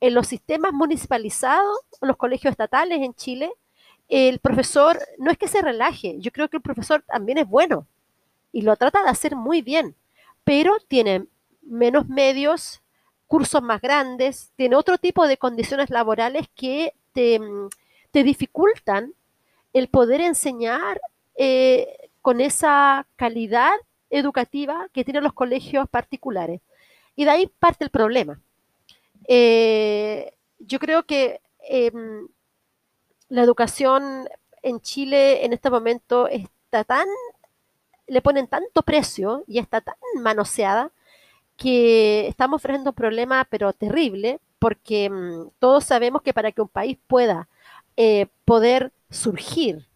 en 0.00 0.14
los 0.14 0.26
sistemas 0.26 0.72
municipalizados, 0.72 1.78
los 2.00 2.16
colegios 2.16 2.52
estatales 2.52 3.00
en 3.02 3.14
Chile, 3.14 3.52
el 4.08 4.40
profesor 4.40 4.98
no 5.18 5.30
es 5.30 5.38
que 5.38 5.46
se 5.46 5.62
relaje, 5.62 6.16
yo 6.18 6.32
creo 6.32 6.48
que 6.48 6.56
el 6.56 6.62
profesor 6.62 7.04
también 7.06 7.38
es 7.38 7.46
bueno 7.46 7.86
y 8.50 8.62
lo 8.62 8.74
trata 8.76 9.02
de 9.02 9.10
hacer 9.10 9.36
muy 9.36 9.62
bien, 9.62 9.94
pero 10.42 10.78
tiene 10.88 11.26
menos 11.62 12.08
medios, 12.08 12.82
cursos 13.26 13.62
más 13.62 13.80
grandes, 13.80 14.50
tiene 14.56 14.76
otro 14.76 14.98
tipo 14.98 15.26
de 15.26 15.36
condiciones 15.36 15.90
laborales 15.90 16.48
que 16.54 16.94
te, 17.12 17.40
dificultan 18.12 19.14
el 19.72 19.88
poder 19.88 20.20
enseñar 20.20 21.00
eh, 21.36 22.10
con 22.22 22.40
esa 22.40 23.06
calidad 23.16 23.72
educativa 24.10 24.88
que 24.92 25.04
tienen 25.04 25.22
los 25.22 25.32
colegios 25.32 25.88
particulares. 25.88 26.60
Y 27.14 27.24
de 27.24 27.30
ahí 27.30 27.46
parte 27.46 27.84
el 27.84 27.90
problema. 27.90 28.40
Eh, 29.28 30.34
yo 30.58 30.78
creo 30.78 31.04
que 31.04 31.40
em, 31.60 32.26
la 33.28 33.42
educación 33.42 34.28
en 34.62 34.80
Chile 34.80 35.44
en 35.44 35.52
este 35.52 35.70
momento 35.70 36.26
está 36.26 36.82
tan, 36.84 37.06
le 38.06 38.22
ponen 38.22 38.48
tanto 38.48 38.82
precio 38.82 39.44
y 39.46 39.58
está 39.58 39.80
tan 39.80 39.94
manoseada 40.16 40.90
que 41.60 42.26
estamos 42.26 42.56
ofreciendo 42.56 42.90
un 42.90 42.94
problema 42.94 43.46
pero 43.50 43.74
terrible 43.74 44.40
porque 44.58 45.04
em, 45.04 45.50
todos 45.58 45.84
sabemos 45.84 46.22
que 46.22 46.32
para 46.32 46.52
que 46.52 46.62
un 46.62 46.68
país 46.68 46.96
pueda 47.06 47.50
eh, 47.98 48.28
poder 48.46 48.94
surgir 49.10 49.86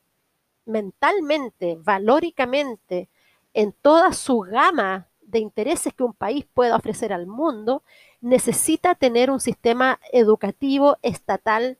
mentalmente, 0.66 1.78
valóricamente, 1.80 3.08
en 3.54 3.72
toda 3.72 4.12
su 4.12 4.40
gama 4.40 5.08
de 5.22 5.38
intereses 5.38 5.94
que 5.94 6.02
un 6.02 6.12
país 6.12 6.46
pueda 6.52 6.76
ofrecer 6.76 7.14
al 7.14 7.26
mundo, 7.26 7.82
necesita 8.20 8.94
tener 8.94 9.30
un 9.30 9.40
sistema 9.40 9.98
educativo 10.12 10.98
estatal 11.00 11.78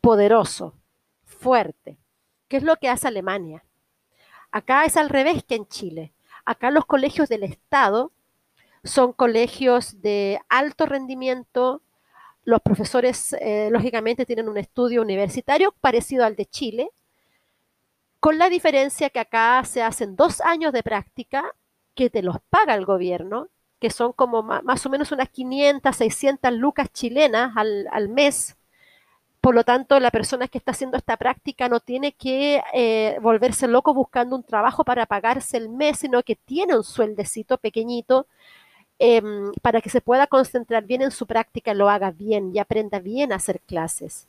poderoso, 0.00 0.74
fuerte. 1.24 1.96
¿Qué 2.48 2.56
es 2.56 2.64
lo 2.64 2.74
que 2.74 2.88
hace 2.88 3.06
Alemania? 3.06 3.64
Acá 4.50 4.84
es 4.84 4.96
al 4.96 5.10
revés 5.10 5.44
que 5.44 5.54
en 5.54 5.68
Chile. 5.68 6.12
Acá 6.44 6.72
los 6.72 6.86
colegios 6.86 7.28
del 7.28 7.44
Estado 7.44 8.10
son 8.84 9.12
colegios 9.12 10.00
de 10.02 10.40
alto 10.48 10.86
rendimiento. 10.86 11.82
Los 12.44 12.60
profesores, 12.60 13.34
eh, 13.40 13.68
lógicamente, 13.70 14.26
tienen 14.26 14.48
un 14.48 14.58
estudio 14.58 15.02
universitario 15.02 15.74
parecido 15.80 16.24
al 16.24 16.36
de 16.36 16.46
Chile, 16.46 16.90
con 18.20 18.38
la 18.38 18.48
diferencia 18.48 19.10
que 19.10 19.20
acá 19.20 19.64
se 19.64 19.82
hacen 19.82 20.16
dos 20.16 20.40
años 20.40 20.72
de 20.72 20.82
práctica 20.82 21.54
que 21.94 22.10
te 22.10 22.22
los 22.22 22.36
paga 22.50 22.74
el 22.74 22.84
gobierno, 22.84 23.48
que 23.80 23.90
son 23.90 24.12
como 24.12 24.42
más 24.42 24.86
o 24.86 24.90
menos 24.90 25.10
unas 25.12 25.28
500, 25.28 25.94
600 25.96 26.52
lucas 26.52 26.92
chilenas 26.92 27.52
al, 27.56 28.08
mes. 28.08 28.56
Por 29.40 29.56
lo 29.56 29.64
tanto, 29.64 29.98
la 29.98 30.12
persona 30.12 30.46
que 30.46 30.58
está 30.58 30.70
haciendo 30.70 30.96
esta 30.96 31.16
práctica 31.16 31.68
no 31.68 31.80
tiene 31.80 32.12
que 32.12 32.62
eh, 32.72 33.18
volverse 33.20 33.66
loco 33.66 33.92
buscando 33.92 34.36
un 34.36 34.44
trabajo 34.44 34.84
para 34.84 35.06
pagarse 35.06 35.56
el 35.56 35.68
mes, 35.68 35.98
sino 35.98 36.22
que 36.22 36.36
tiene 36.36 36.76
un 36.76 36.84
sueldecito 36.84 37.58
pequeñito 37.58 38.28
em, 39.04 39.50
para 39.62 39.80
que 39.80 39.90
se 39.90 40.00
pueda 40.00 40.28
concentrar 40.28 40.84
bien 40.84 41.02
en 41.02 41.10
su 41.10 41.26
práctica, 41.26 41.74
lo 41.74 41.90
haga 41.90 42.12
bien 42.12 42.52
y 42.54 42.60
aprenda 42.60 43.00
bien 43.00 43.32
a 43.32 43.36
hacer 43.36 43.60
clases. 43.60 44.28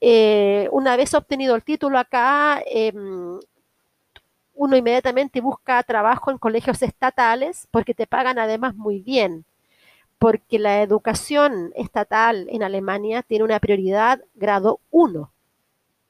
Eh, 0.00 0.66
una 0.72 0.96
vez 0.96 1.12
obtenido 1.12 1.54
el 1.54 1.62
título 1.62 1.98
acá, 1.98 2.62
em, 2.66 3.38
uno 4.54 4.76
inmediatamente 4.76 5.42
busca 5.42 5.82
trabajo 5.82 6.30
en 6.30 6.38
colegios 6.38 6.80
estatales 6.82 7.68
porque 7.70 7.92
te 7.94 8.06
pagan 8.06 8.38
además 8.38 8.74
muy 8.76 9.00
bien, 9.00 9.44
porque 10.18 10.58
la 10.58 10.82
educación 10.82 11.72
estatal 11.76 12.46
en 12.50 12.62
Alemania 12.62 13.22
tiene 13.22 13.44
una 13.44 13.60
prioridad 13.60 14.22
grado 14.34 14.80
1, 14.90 15.30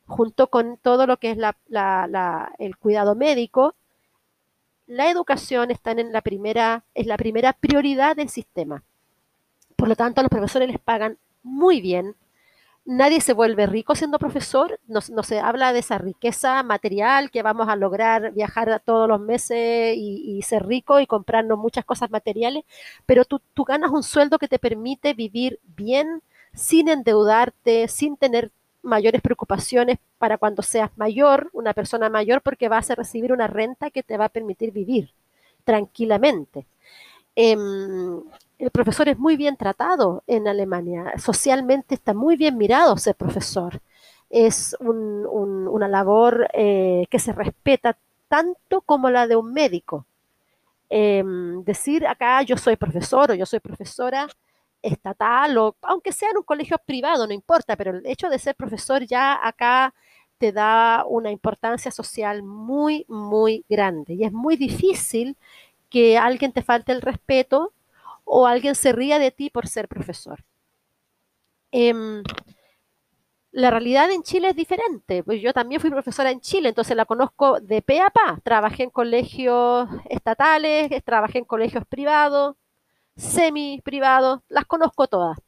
junto 0.06 0.50
con 0.50 0.76
todo 0.78 1.06
lo 1.08 1.16
que 1.18 1.32
es 1.32 1.38
el 2.58 2.76
cuidado 2.78 3.16
médico. 3.16 3.74
La 4.86 5.10
educación 5.10 5.70
está 5.70 5.92
en 5.92 6.12
la 6.12 6.20
primera, 6.20 6.84
es 6.94 7.06
la 7.06 7.16
primera 7.16 7.52
prioridad 7.54 8.16
del 8.16 8.28
sistema. 8.28 8.82
Por 9.76 9.88
lo 9.88 9.96
tanto, 9.96 10.20
a 10.20 10.24
los 10.24 10.30
profesores 10.30 10.68
les 10.68 10.78
pagan 10.78 11.18
muy 11.42 11.80
bien, 11.80 12.16
nadie 12.84 13.20
se 13.20 13.32
vuelve 13.32 13.66
rico 13.66 13.94
siendo 13.94 14.18
profesor, 14.18 14.78
no, 14.86 15.00
se 15.00 15.40
habla 15.40 15.72
de 15.72 15.78
esa 15.78 15.98
riqueza 15.98 16.62
material 16.62 17.30
que 17.30 17.42
vamos 17.42 17.68
a 17.68 17.76
lograr 17.76 18.32
viajar 18.32 18.82
todos 18.84 19.08
los 19.08 19.20
meses 19.20 19.94
y, 19.96 20.40
ser 20.42 20.66
rico 20.66 21.00
y 21.00 21.06
comprarnos 21.06 21.58
muchas 21.58 21.84
cosas 21.84 22.10
materiales, 22.10 22.64
pero 23.06 23.24
tú, 23.24 23.40
tú, 23.54 23.64
ganas 23.64 23.90
un 23.90 24.02
sueldo 24.02 24.38
que 24.38 24.48
te 24.48 24.58
permite 24.58 25.14
vivir 25.14 25.60
bien 25.76 26.22
sin 26.52 26.88
endeudarte, 26.88 27.88
sin 27.88 28.16
tener 28.16 28.52
mayores 28.84 29.22
preocupaciones 29.22 29.98
para 30.18 30.38
cuando 30.38 30.62
seas 30.62 30.90
mayor, 30.96 31.50
una 31.52 31.72
persona 31.74 32.08
mayor, 32.08 32.42
porque 32.42 32.68
vas 32.68 32.90
a 32.90 32.94
recibir 32.94 33.32
una 33.32 33.46
renta 33.46 33.90
que 33.90 34.02
te 34.02 34.16
va 34.16 34.26
a 34.26 34.28
permitir 34.28 34.72
vivir 34.72 35.10
tranquilamente. 35.64 36.66
Em, 37.36 38.22
el 38.58 38.70
profesor 38.70 39.08
es 39.08 39.18
muy 39.18 39.36
bien 39.36 39.56
tratado 39.56 40.22
en 40.26 40.46
Alemania, 40.48 41.14
socialmente 41.18 41.94
está 41.94 42.14
muy 42.14 42.36
bien 42.36 42.56
mirado 42.56 42.96
ser 42.96 43.14
profesor. 43.16 43.80
Es 44.30 44.76
una 44.80 45.88
labor 45.88 46.48
eh, 46.54 47.04
que 47.10 47.18
se 47.18 47.32
respeta 47.32 47.96
tanto 48.28 48.80
como 48.82 49.10
la 49.10 49.26
de 49.26 49.36
un 49.36 49.52
médico. 49.52 50.06
Em, 50.90 51.64
decir 51.64 52.06
acá 52.06 52.42
yo 52.42 52.56
soy 52.56 52.76
profesor 52.76 53.30
o 53.30 53.34
yo 53.34 53.46
soy 53.46 53.60
profesora 53.60 54.28
estatal 54.84 55.56
o 55.58 55.76
aunque 55.82 56.12
sea 56.12 56.30
en 56.30 56.38
un 56.38 56.42
colegio 56.44 56.78
privado, 56.84 57.26
no 57.26 57.32
importa, 57.32 57.76
pero 57.76 57.90
el 57.92 58.06
hecho 58.06 58.28
de 58.28 58.38
ser 58.38 58.54
profesor 58.54 59.04
ya 59.06 59.38
acá 59.46 59.94
te 60.38 60.52
da 60.52 61.04
una 61.08 61.30
importancia 61.30 61.90
social 61.90 62.42
muy, 62.42 63.04
muy 63.08 63.64
grande 63.68 64.14
y 64.14 64.24
es 64.24 64.32
muy 64.32 64.56
difícil 64.56 65.36
que 65.90 66.18
alguien 66.18 66.52
te 66.52 66.62
falte 66.62 66.92
el 66.92 67.02
respeto 67.02 67.72
o 68.24 68.46
alguien 68.46 68.74
se 68.74 68.92
ría 68.92 69.18
de 69.18 69.30
ti 69.30 69.50
por 69.50 69.68
ser 69.68 69.88
profesor. 69.88 70.44
Em, 71.72 72.22
la 73.52 73.70
realidad 73.70 74.10
en 74.10 74.22
Chile 74.22 74.48
es 74.48 74.56
diferente. 74.56 75.22
Pues 75.22 75.40
yo 75.40 75.52
también 75.52 75.80
fui 75.80 75.90
profesora 75.90 76.30
en 76.30 76.40
Chile, 76.40 76.70
entonces 76.70 76.96
la 76.96 77.04
conozco 77.04 77.60
de 77.60 77.82
pe 77.82 78.00
a 78.00 78.10
pa. 78.10 78.40
Trabajé 78.42 78.84
en 78.84 78.90
colegios 78.90 79.88
estatales, 80.10 80.90
trabajé 81.04 81.38
en 81.38 81.44
colegios 81.44 81.84
privados, 81.86 82.56
semi 83.16 83.80
privados, 83.84 84.40
las 84.48 84.64
conozco 84.66 85.06
todas. 85.06 85.38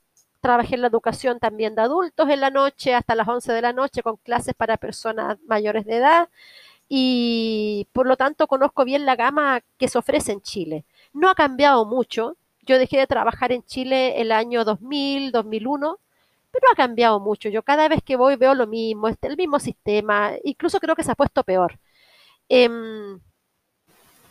Trabajé 0.40 0.76
en 0.76 0.82
la 0.82 0.88
educación 0.88 1.38
también 1.40 1.74
de 1.74 1.82
adultos 1.82 2.28
en 2.30 2.40
la 2.40 2.50
noche, 2.50 2.94
hasta 2.94 3.14
las 3.14 3.28
11 3.28 3.52
de 3.52 3.62
la 3.62 3.72
noche, 3.72 4.02
con 4.02 4.16
clases 4.16 4.54
para 4.54 4.76
personas 4.76 5.38
mayores 5.46 5.86
de 5.86 5.96
edad. 5.96 6.28
Y 6.88 7.88
por 7.92 8.06
lo 8.06 8.16
tanto 8.16 8.46
conozco 8.46 8.84
bien 8.84 9.06
la 9.06 9.16
gama 9.16 9.62
que 9.78 9.88
se 9.88 9.98
ofrece 9.98 10.32
en 10.32 10.42
Chile. 10.42 10.84
No 11.12 11.28
ha 11.30 11.34
cambiado 11.34 11.84
mucho, 11.84 12.36
yo 12.62 12.78
dejé 12.78 12.98
de 12.98 13.06
trabajar 13.06 13.52
en 13.52 13.62
Chile 13.64 14.20
el 14.20 14.32
año 14.32 14.64
2000, 14.64 15.32
2001, 15.32 15.98
pero 16.50 16.66
ha 16.72 16.76
cambiado 16.76 17.20
mucho. 17.20 17.48
Yo 17.48 17.62
cada 17.62 17.88
vez 17.88 18.02
que 18.04 18.16
voy 18.16 18.36
veo 18.36 18.54
lo 18.54 18.66
mismo, 18.66 19.08
el 19.08 19.36
mismo 19.36 19.58
sistema, 19.60 20.32
incluso 20.44 20.80
creo 20.80 20.96
que 20.96 21.04
se 21.04 21.12
ha 21.12 21.14
puesto 21.14 21.44
peor. 21.44 21.78
Em, 22.48 23.20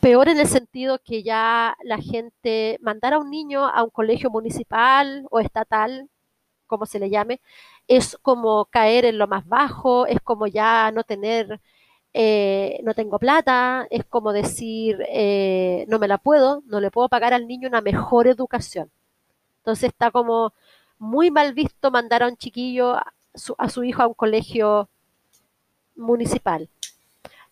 peor 0.06 0.30
en 0.30 0.40
el 0.40 0.48
sentido 0.48 1.00
que 1.04 1.24
ya 1.24 1.76
la 1.84 1.98
gente 1.98 2.78
mandar 2.80 3.16
a 3.16 3.18
un 3.18 3.32
niño 3.32 3.66
a 3.66 3.84
un 3.84 3.90
colegio 3.90 4.30
municipal 4.30 5.26
o 5.32 5.40
estatal, 5.40 6.08
como 6.68 6.86
se 6.86 7.00
le 7.00 7.10
llame, 7.10 7.42
es 7.88 8.16
como 8.22 8.66
caer 8.66 9.06
en 9.06 9.18
lo 9.18 9.28
más 9.28 9.48
bajo, 9.48 10.06
es 10.06 10.22
como 10.22 10.46
ya 10.46 10.92
no 10.92 11.04
tener 11.04 11.60
eh, 12.14 12.80
no 12.84 12.94
tengo 12.94 13.18
plata, 13.18 13.88
es 13.90 14.06
como 14.06 14.32
decir, 14.32 15.04
eh, 15.10 15.86
no 15.90 15.98
me 15.98 16.08
la 16.08 16.20
puedo, 16.20 16.62
no 16.68 16.80
le 16.80 16.92
puedo 16.92 17.10
pagar 17.10 17.34
al 17.34 17.48
niño 17.48 17.68
una 17.68 17.82
mejor 17.82 18.28
educación. 18.28 18.92
Entonces 19.60 19.90
está 19.90 20.12
como 20.12 20.54
muy 21.00 21.32
mal 21.32 21.54
visto 21.56 21.90
mandar 21.90 22.22
a 22.22 22.28
un 22.28 22.38
chiquillo, 22.38 22.96
a 22.96 23.70
su, 23.70 23.84
hijo 23.84 24.04
a 24.04 24.08
un 24.08 24.14
colegio 24.14 24.88
municipal. 25.96 26.70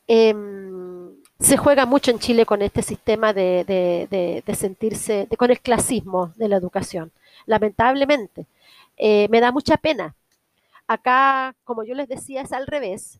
Em, 0.08 1.23
se 1.44 1.58
juega 1.58 1.86
mucho 1.86 2.12
en 2.12 2.20
Chile 2.20 2.46
con 2.46 2.62
este 2.62 2.82
sistema 2.82 3.34
de, 3.34 4.44
sentirse, 4.58 5.28
con 5.38 5.52
el 5.52 5.60
clasismo 5.60 6.34
de 6.36 6.48
la 6.48 6.56
educación, 6.56 7.12
lamentablemente. 7.46 8.46
Eh, 8.98 9.28
me 9.30 9.42
da 9.42 9.52
mucha 9.52 9.78
pena. 9.78 10.16
Acá, 10.88 11.56
como 11.64 11.84
yo 11.84 11.96
les 11.96 12.08
decía, 12.08 12.42
es 12.42 12.54
al 12.54 12.68
revés 12.68 13.20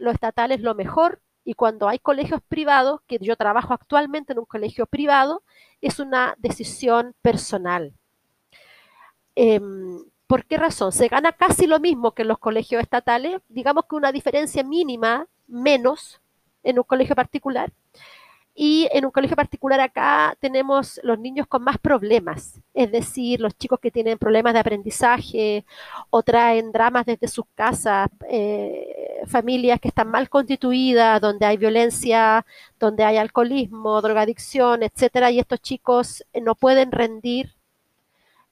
lo 0.00 0.10
estatal 0.10 0.50
es 0.50 0.60
lo 0.60 0.74
mejor 0.74 1.20
y 1.44 1.54
cuando 1.54 1.88
hay 1.88 1.98
colegios 1.98 2.40
privados, 2.48 3.00
que 3.06 3.18
yo 3.20 3.36
trabajo 3.36 3.74
actualmente 3.74 4.32
en 4.32 4.38
un 4.38 4.44
colegio 4.46 4.86
privado, 4.86 5.42
es 5.80 6.00
una 6.00 6.34
decisión 6.38 7.14
personal. 7.22 7.92
Em, 9.34 10.02
¿Por 10.26 10.44
qué 10.44 10.56
razón? 10.56 10.92
Se 10.92 11.08
gana 11.08 11.32
casi 11.32 11.66
lo 11.66 11.80
mismo 11.80 12.12
que 12.12 12.22
en 12.22 12.28
los 12.28 12.38
colegios 12.38 12.82
estatales, 12.82 13.42
digamos 13.48 13.84
que 13.86 13.96
una 13.96 14.12
diferencia 14.12 14.62
mínima 14.62 15.26
menos 15.48 16.20
en 16.62 16.78
un 16.78 16.84
colegio 16.84 17.14
particular, 17.14 17.72
y 18.54 18.88
en 18.92 19.04
un 19.04 19.10
colegio 19.10 19.36
particular 19.36 19.80
acá 19.80 20.36
tenemos 20.40 21.00
los 21.02 21.18
niños 21.18 21.46
con 21.46 21.62
más 21.62 21.78
problemas, 21.78 22.60
es 22.74 22.92
decir, 22.92 23.40
los 23.40 23.56
chicos 23.56 23.78
que 23.80 23.90
tienen 23.90 24.18
problemas 24.18 24.52
de 24.52 24.60
aprendizaje 24.60 25.64
o 26.10 26.22
traen 26.22 26.72
dramas 26.72 27.06
desde 27.06 27.28
sus 27.28 27.46
casas, 27.54 28.08
eh, 28.28 29.22
familias 29.26 29.80
que 29.80 29.88
están 29.88 30.08
mal 30.08 30.28
constituidas, 30.28 31.20
donde 31.20 31.46
hay 31.46 31.56
violencia, 31.56 32.44
donde 32.78 33.04
hay 33.04 33.16
alcoholismo, 33.16 34.02
drogadicción, 34.02 34.82
etcétera, 34.82 35.30
y 35.30 35.38
estos 35.38 35.60
chicos 35.62 36.24
no 36.42 36.54
pueden 36.54 36.92
rendir 36.92 37.54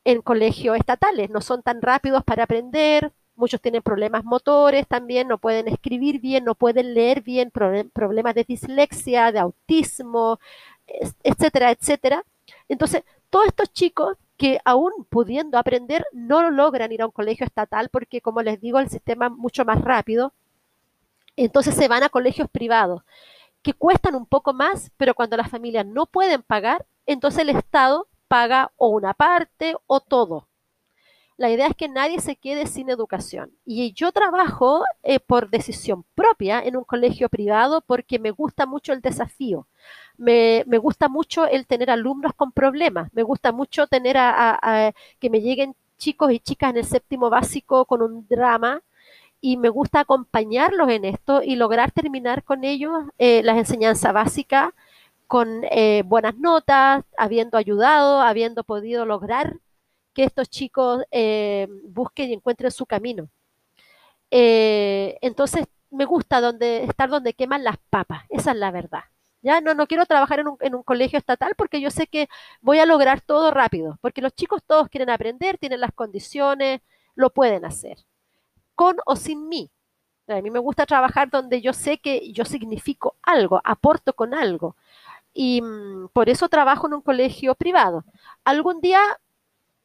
en 0.04 0.22
colegios 0.22 0.76
estatales, 0.78 1.28
no 1.28 1.40
son 1.42 1.62
tan 1.62 1.82
rápidos 1.82 2.24
para 2.24 2.44
aprender, 2.44 3.12
muchos 3.38 3.60
tienen 3.60 3.82
problemas 3.82 4.24
motores 4.24 4.86
también, 4.86 5.28
no 5.28 5.38
pueden 5.38 5.68
escribir 5.68 6.20
bien, 6.20 6.44
no 6.44 6.54
pueden 6.54 6.94
leer 6.94 7.22
bien, 7.22 7.50
problemas 7.50 8.34
de 8.34 8.44
dislexia, 8.44 9.32
de 9.32 9.38
autismo, 9.38 10.40
etcétera, 11.22 11.70
etcétera. 11.70 12.24
Entonces, 12.68 13.02
todos 13.30 13.46
estos 13.46 13.72
chicos 13.72 14.16
que 14.36 14.60
aún 14.64 14.92
pudiendo 15.08 15.58
aprender 15.58 16.06
no 16.12 16.50
logran 16.50 16.92
ir 16.92 17.02
a 17.02 17.06
un 17.06 17.12
colegio 17.12 17.46
estatal 17.46 17.88
porque, 17.90 18.20
como 18.20 18.42
les 18.42 18.60
digo, 18.60 18.78
el 18.78 18.88
sistema 18.88 19.26
es 19.26 19.32
mucho 19.32 19.64
más 19.64 19.80
rápido. 19.82 20.32
Entonces 21.36 21.74
se 21.74 21.88
van 21.88 22.02
a 22.02 22.08
colegios 22.08 22.48
privados 22.50 23.02
que 23.62 23.74
cuestan 23.74 24.14
un 24.14 24.26
poco 24.26 24.52
más, 24.52 24.90
pero 24.96 25.14
cuando 25.14 25.36
las 25.36 25.50
familias 25.50 25.86
no 25.86 26.06
pueden 26.06 26.42
pagar, 26.42 26.86
entonces 27.06 27.40
el 27.42 27.50
Estado 27.50 28.06
paga 28.28 28.72
o 28.76 28.88
una 28.88 29.14
parte 29.14 29.74
o 29.86 30.00
todo. 30.00 30.48
La 31.38 31.50
idea 31.50 31.68
es 31.68 31.76
que 31.76 31.88
nadie 31.88 32.20
se 32.20 32.34
quede 32.34 32.66
sin 32.66 32.90
educación. 32.90 33.52
Y 33.64 33.92
yo 33.92 34.10
trabajo 34.10 34.82
eh, 35.04 35.20
por 35.20 35.50
decisión 35.50 36.04
propia 36.16 36.60
en 36.60 36.76
un 36.76 36.82
colegio 36.82 37.28
privado 37.28 37.80
porque 37.80 38.18
me 38.18 38.32
gusta 38.32 38.66
mucho 38.66 38.92
el 38.92 39.00
desafío. 39.00 39.68
Me, 40.16 40.64
gusta 40.64 41.08
mucho 41.08 41.46
el 41.46 41.64
tener 41.68 41.90
alumnos 41.90 42.34
con 42.34 42.50
problemas. 42.50 43.12
Me 43.14 43.22
gusta 43.22 43.52
mucho 43.52 43.86
tener 43.86 44.16
a, 44.18 44.92
que 45.20 45.30
me 45.30 45.40
lleguen 45.40 45.76
chicos 45.96 46.32
y 46.32 46.40
chicas 46.40 46.70
en 46.70 46.78
el 46.78 46.84
séptimo 46.84 47.30
básico 47.30 47.84
con 47.84 48.02
un 48.02 48.26
drama 48.28 48.82
y 49.40 49.56
me 49.58 49.68
gusta 49.68 50.00
acompañarlos 50.00 50.90
en 50.90 51.04
esto 51.04 51.42
y 51.44 51.54
lograr 51.54 51.92
terminar 51.92 52.42
con 52.42 52.64
ellos 52.64 52.92
eh, 53.18 53.42
las 53.44 53.58
enseñanzas 53.58 54.12
básicas 54.12 54.72
con 55.28 55.62
eh, 55.70 56.02
buenas 56.06 56.36
notas, 56.36 57.04
habiendo 57.16 57.58
ayudado, 57.58 58.22
habiendo 58.22 58.64
podido 58.64 59.04
lograr 59.06 59.58
que 60.18 60.24
estos 60.24 60.50
chicos 60.50 61.04
eh, 61.12 61.68
busquen 61.84 62.30
y 62.30 62.32
encuentren 62.32 62.72
su 62.72 62.86
camino. 62.86 63.28
entonces, 64.28 65.64
me 65.90 66.06
gusta 66.06 66.40
estar 66.60 67.08
donde 67.08 67.34
queman 67.34 67.62
las 67.62 67.76
papas, 67.88 68.24
esa 68.28 68.50
es 68.50 68.56
la 68.56 68.72
verdad. 68.72 69.04
Ya 69.42 69.60
no, 69.60 69.74
no 69.74 69.86
quiero 69.86 70.06
trabajar 70.06 70.40
en 70.40 70.48
un, 70.48 70.56
en 70.60 70.74
un, 70.74 70.82
colegio 70.82 71.20
estatal 71.20 71.54
porque 71.56 71.80
yo 71.80 71.92
sé 71.92 72.08
que 72.08 72.28
voy 72.60 72.80
a 72.80 72.86
lograr 72.86 73.20
todo 73.20 73.52
rápido, 73.52 73.96
porque 74.00 74.20
los 74.20 74.34
chicos 74.34 74.60
todos 74.66 74.88
quieren 74.88 75.08
aprender, 75.08 75.56
tienen 75.56 75.80
las 75.80 75.92
condiciones, 75.92 76.80
lo 77.14 77.30
pueden 77.30 77.64
hacer, 77.64 77.98
con 78.74 78.96
o 79.06 79.14
sin 79.14 79.48
mí. 79.48 79.70
A 80.26 80.42
mí 80.42 80.50
me 80.50 80.58
gusta 80.58 80.84
trabajar 80.84 81.30
donde 81.30 81.60
yo 81.60 81.72
sé 81.72 81.98
que 81.98 82.32
yo 82.32 82.44
significo 82.44 83.14
algo, 83.22 83.60
aporto 83.62 84.14
con 84.14 84.34
algo. 84.34 84.74
Y 85.32 85.62
mm, 85.62 86.08
por 86.12 86.28
eso 86.28 86.48
trabajo 86.48 86.88
en 86.88 86.94
un 86.94 87.02
colegio 87.02 87.54
privado. 87.54 88.04
Algún 88.44 88.80
día 88.80 89.00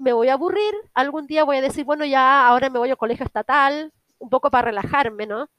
me 0.04 0.14
voy 0.14 0.30
a 0.30 0.34
aburrir, 0.34 0.74
algún 0.94 1.28
día 1.28 1.44
voy 1.44 1.58
a 1.58 1.62
decir, 1.62 1.86
bueno, 1.86 2.06
ya 2.06 2.48
ahora 2.48 2.70
me 2.70 2.80
voy 2.80 2.90
a 2.90 2.94
un 2.94 2.98
colegio 2.98 3.26
estatal, 3.26 3.94
un 4.20 4.30
poco 4.30 4.52
para 4.52 4.66
relajarme, 4.68 5.28
¿no? 5.28 5.50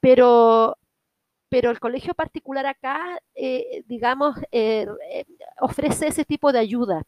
Pero 0.00 0.78
pero 1.48 1.70
el 1.70 1.78
colegio 1.80 2.14
particular 2.14 2.66
acá, 2.66 3.20
eh, 3.36 3.84
digamos, 3.86 4.36
eh, 4.50 4.88
ofrece 5.60 6.08
ese 6.08 6.24
tipo 6.24 6.52
de 6.52 6.58
ayuda. 6.58 7.04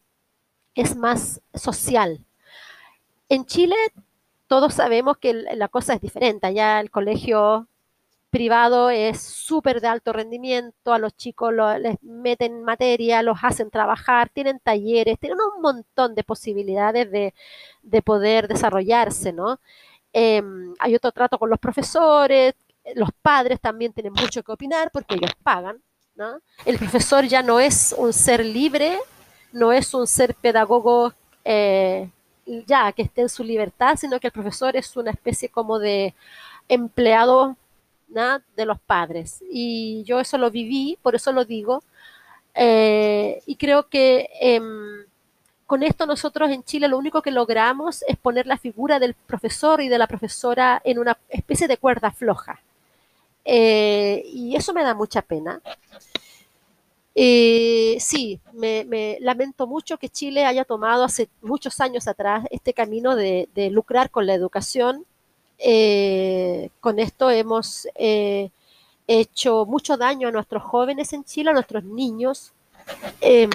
Es 0.75 0.97
más 0.97 1.43
social. 1.55 2.25
En 3.29 3.45
Chile 3.47 3.75
todos 4.47 4.75
sabemos 4.75 5.19
que 5.19 5.35
la 5.35 5.69
cosa 5.69 5.95
es 5.95 6.01
diferente. 6.01 6.47
Allá 6.47 6.81
el 6.81 6.91
colegio 6.91 7.69
privado 8.37 8.90
es 8.90 9.23
súper 9.23 9.81
de 9.81 9.88
alto 9.88 10.12
rendimiento, 10.12 10.93
a 10.93 10.99
los 10.99 11.16
chicos 11.16 11.55
les 11.81 11.97
meten 12.02 12.62
materia, 12.62 13.23
los 13.23 13.38
hacen 13.43 13.71
trabajar, 13.71 14.28
tienen 14.28 14.61
talleres, 14.61 15.19
tienen 15.19 15.38
un 15.40 15.62
montón 15.62 16.14
de 16.14 16.23
posibilidades 16.23 17.11
de, 17.11 17.33
de 17.83 18.02
poder 18.02 18.47
desarrollarse, 18.47 19.33
¿no? 19.33 19.59
Em, 20.12 20.75
hay 20.78 20.95
otro 20.95 21.12
trato 21.12 21.38
con 21.38 21.49
los 21.49 21.59
profesores, 21.59 22.55
los 22.95 23.09
padres 23.23 23.59
también 23.59 23.95
tienen 23.95 24.12
mucho 24.12 24.43
que 24.43 24.52
opinar 24.52 24.90
porque 24.93 25.14
ellos 25.14 25.33
pagan. 25.43 25.81
¿no? 26.14 26.40
El 26.66 26.78
profesor 26.78 27.25
ya 27.25 27.43
no 27.43 27.59
es 27.59 27.95
un 27.97 28.12
ser 28.12 28.45
libre, 28.45 28.99
no 29.52 29.73
es 29.73 29.95
un 29.95 30.07
ser 30.07 30.35
pedagogo 30.35 31.15
eh, 31.45 32.11
ya 32.67 32.93
que 32.93 33.02
esté 33.02 33.23
en 33.23 33.28
su 33.30 33.45
libertad, 33.45 33.97
sino 33.97 34.21
que 34.21 34.26
el 34.26 34.32
profesor 34.32 34.76
es 34.76 34.95
una 34.97 35.11
especie 35.11 35.49
como 35.49 35.78
de 35.78 36.15
empleado 36.69 37.56
de 38.08 38.66
los 38.66 38.80
padres. 38.80 39.42
Y 39.50 40.02
yo 40.04 40.21
eso 40.21 40.38
lo 40.38 40.50
viví, 40.50 40.99
por 41.02 41.14
eso 41.14 41.32
lo 41.32 41.45
digo. 41.45 41.82
Eh, 42.54 43.42
y 43.47 43.56
creo 43.56 43.88
que 43.88 44.30
em, 44.40 45.04
con 45.66 45.82
esto 45.82 46.06
nosotros 46.06 46.50
en 46.50 46.62
Chile 46.64 46.88
lo 46.88 46.97
único 46.99 47.21
que 47.23 47.30
logramos 47.30 48.02
es 48.08 48.16
poner 48.16 48.47
la 48.47 48.56
figura 48.56 48.99
del 48.99 49.14
profesor 49.14 49.82
y 49.82 49.88
de 49.88 49.99
la 49.99 50.06
profesora 50.06 50.80
en 50.84 50.99
una 50.99 51.19
especie 51.28 51.69
de 51.69 51.76
cuerda 51.76 52.10
floja. 52.10 52.60
Eh, 53.45 54.23
y 54.26 54.56
eso 54.56 54.73
me 54.73 54.82
da 54.82 54.95
mucha 54.95 55.23
pena. 55.23 55.60
Eh, 57.19 57.97
sí, 57.99 58.40
me, 58.52 59.16
lamento 59.21 59.66
mucho 59.66 59.97
que 59.97 60.10
Chile 60.10 60.45
haya 60.45 60.64
tomado 60.64 61.04
hace 61.04 61.30
muchos 61.40 61.80
años 61.80 62.06
atrás 62.08 62.45
este 62.50 62.75
camino 62.75 63.16
de, 63.16 63.49
lucrar 63.73 64.10
con 64.10 64.26
la 64.26 64.34
educación. 64.34 65.06
Eh, 65.58 66.71
con 66.80 66.99
esto 66.99 67.30
hemos 67.30 67.88
hecho 69.06 69.66
mucho 69.66 69.97
daño 69.97 70.28
a 70.28 70.32
nuestros 70.32 70.62
jóvenes 70.62 71.12
en 71.12 71.25
Chile, 71.25 71.50
a 71.50 71.54
nuestros 71.54 71.84
niños. 71.84 72.52
Em, 73.21 73.50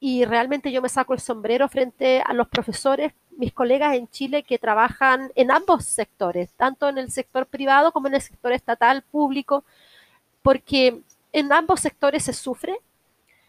y 0.00 0.24
realmente 0.24 0.70
yo 0.70 0.82
me 0.82 0.88
saco 0.88 1.14
el 1.14 1.20
sombrero 1.20 1.68
frente 1.68 2.22
a 2.24 2.32
los 2.32 2.48
profesores 2.48 3.12
mis 3.36 3.52
colegas 3.52 3.94
en 3.94 4.08
Chile 4.08 4.42
que 4.42 4.58
trabajan 4.58 5.30
en 5.34 5.50
ambos 5.50 5.84
sectores, 5.84 6.50
tanto 6.56 6.88
en 6.88 6.98
el 6.98 7.10
sector 7.10 7.46
privado 7.46 7.92
como 7.92 8.08
en 8.08 8.14
el 8.14 8.22
sector 8.22 8.52
estatal, 8.52 9.02
público, 9.02 9.64
porque 10.42 11.00
en 11.32 11.52
ambos 11.52 11.80
sectores 11.80 12.24
se 12.24 12.32
sufre, 12.32 12.78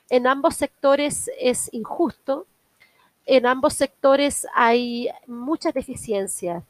en 0.10 0.28
ambos 0.28 0.56
sectores 0.56 1.30
es 1.40 1.70
injusto, 1.74 2.46
en 3.26 3.46
ambos 3.46 3.74
sectores 3.74 4.48
hay 4.54 5.10
muchas 5.26 5.74
deficiencias 5.74 6.64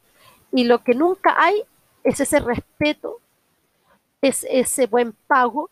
y 0.52 0.64
lo 0.64 0.82
que 0.82 0.94
nunca 0.94 1.34
hay 1.36 1.62
es 2.04 2.20
ese 2.20 2.40
respeto, 2.40 3.20
es 4.20 4.46
ese 4.48 4.86
buen 4.86 5.12
pago, 5.26 5.70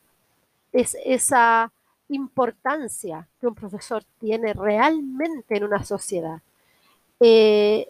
es 0.73 0.97
esa 1.05 1.73
importancia 2.09 3.27
que 3.41 3.47
un 3.47 3.55
profesor 3.55 4.05
tiene 4.21 4.53
realmente 4.53 5.57
en 5.57 5.65
una 5.65 5.85
sociedad. 5.85 6.41
Eh, 7.21 7.89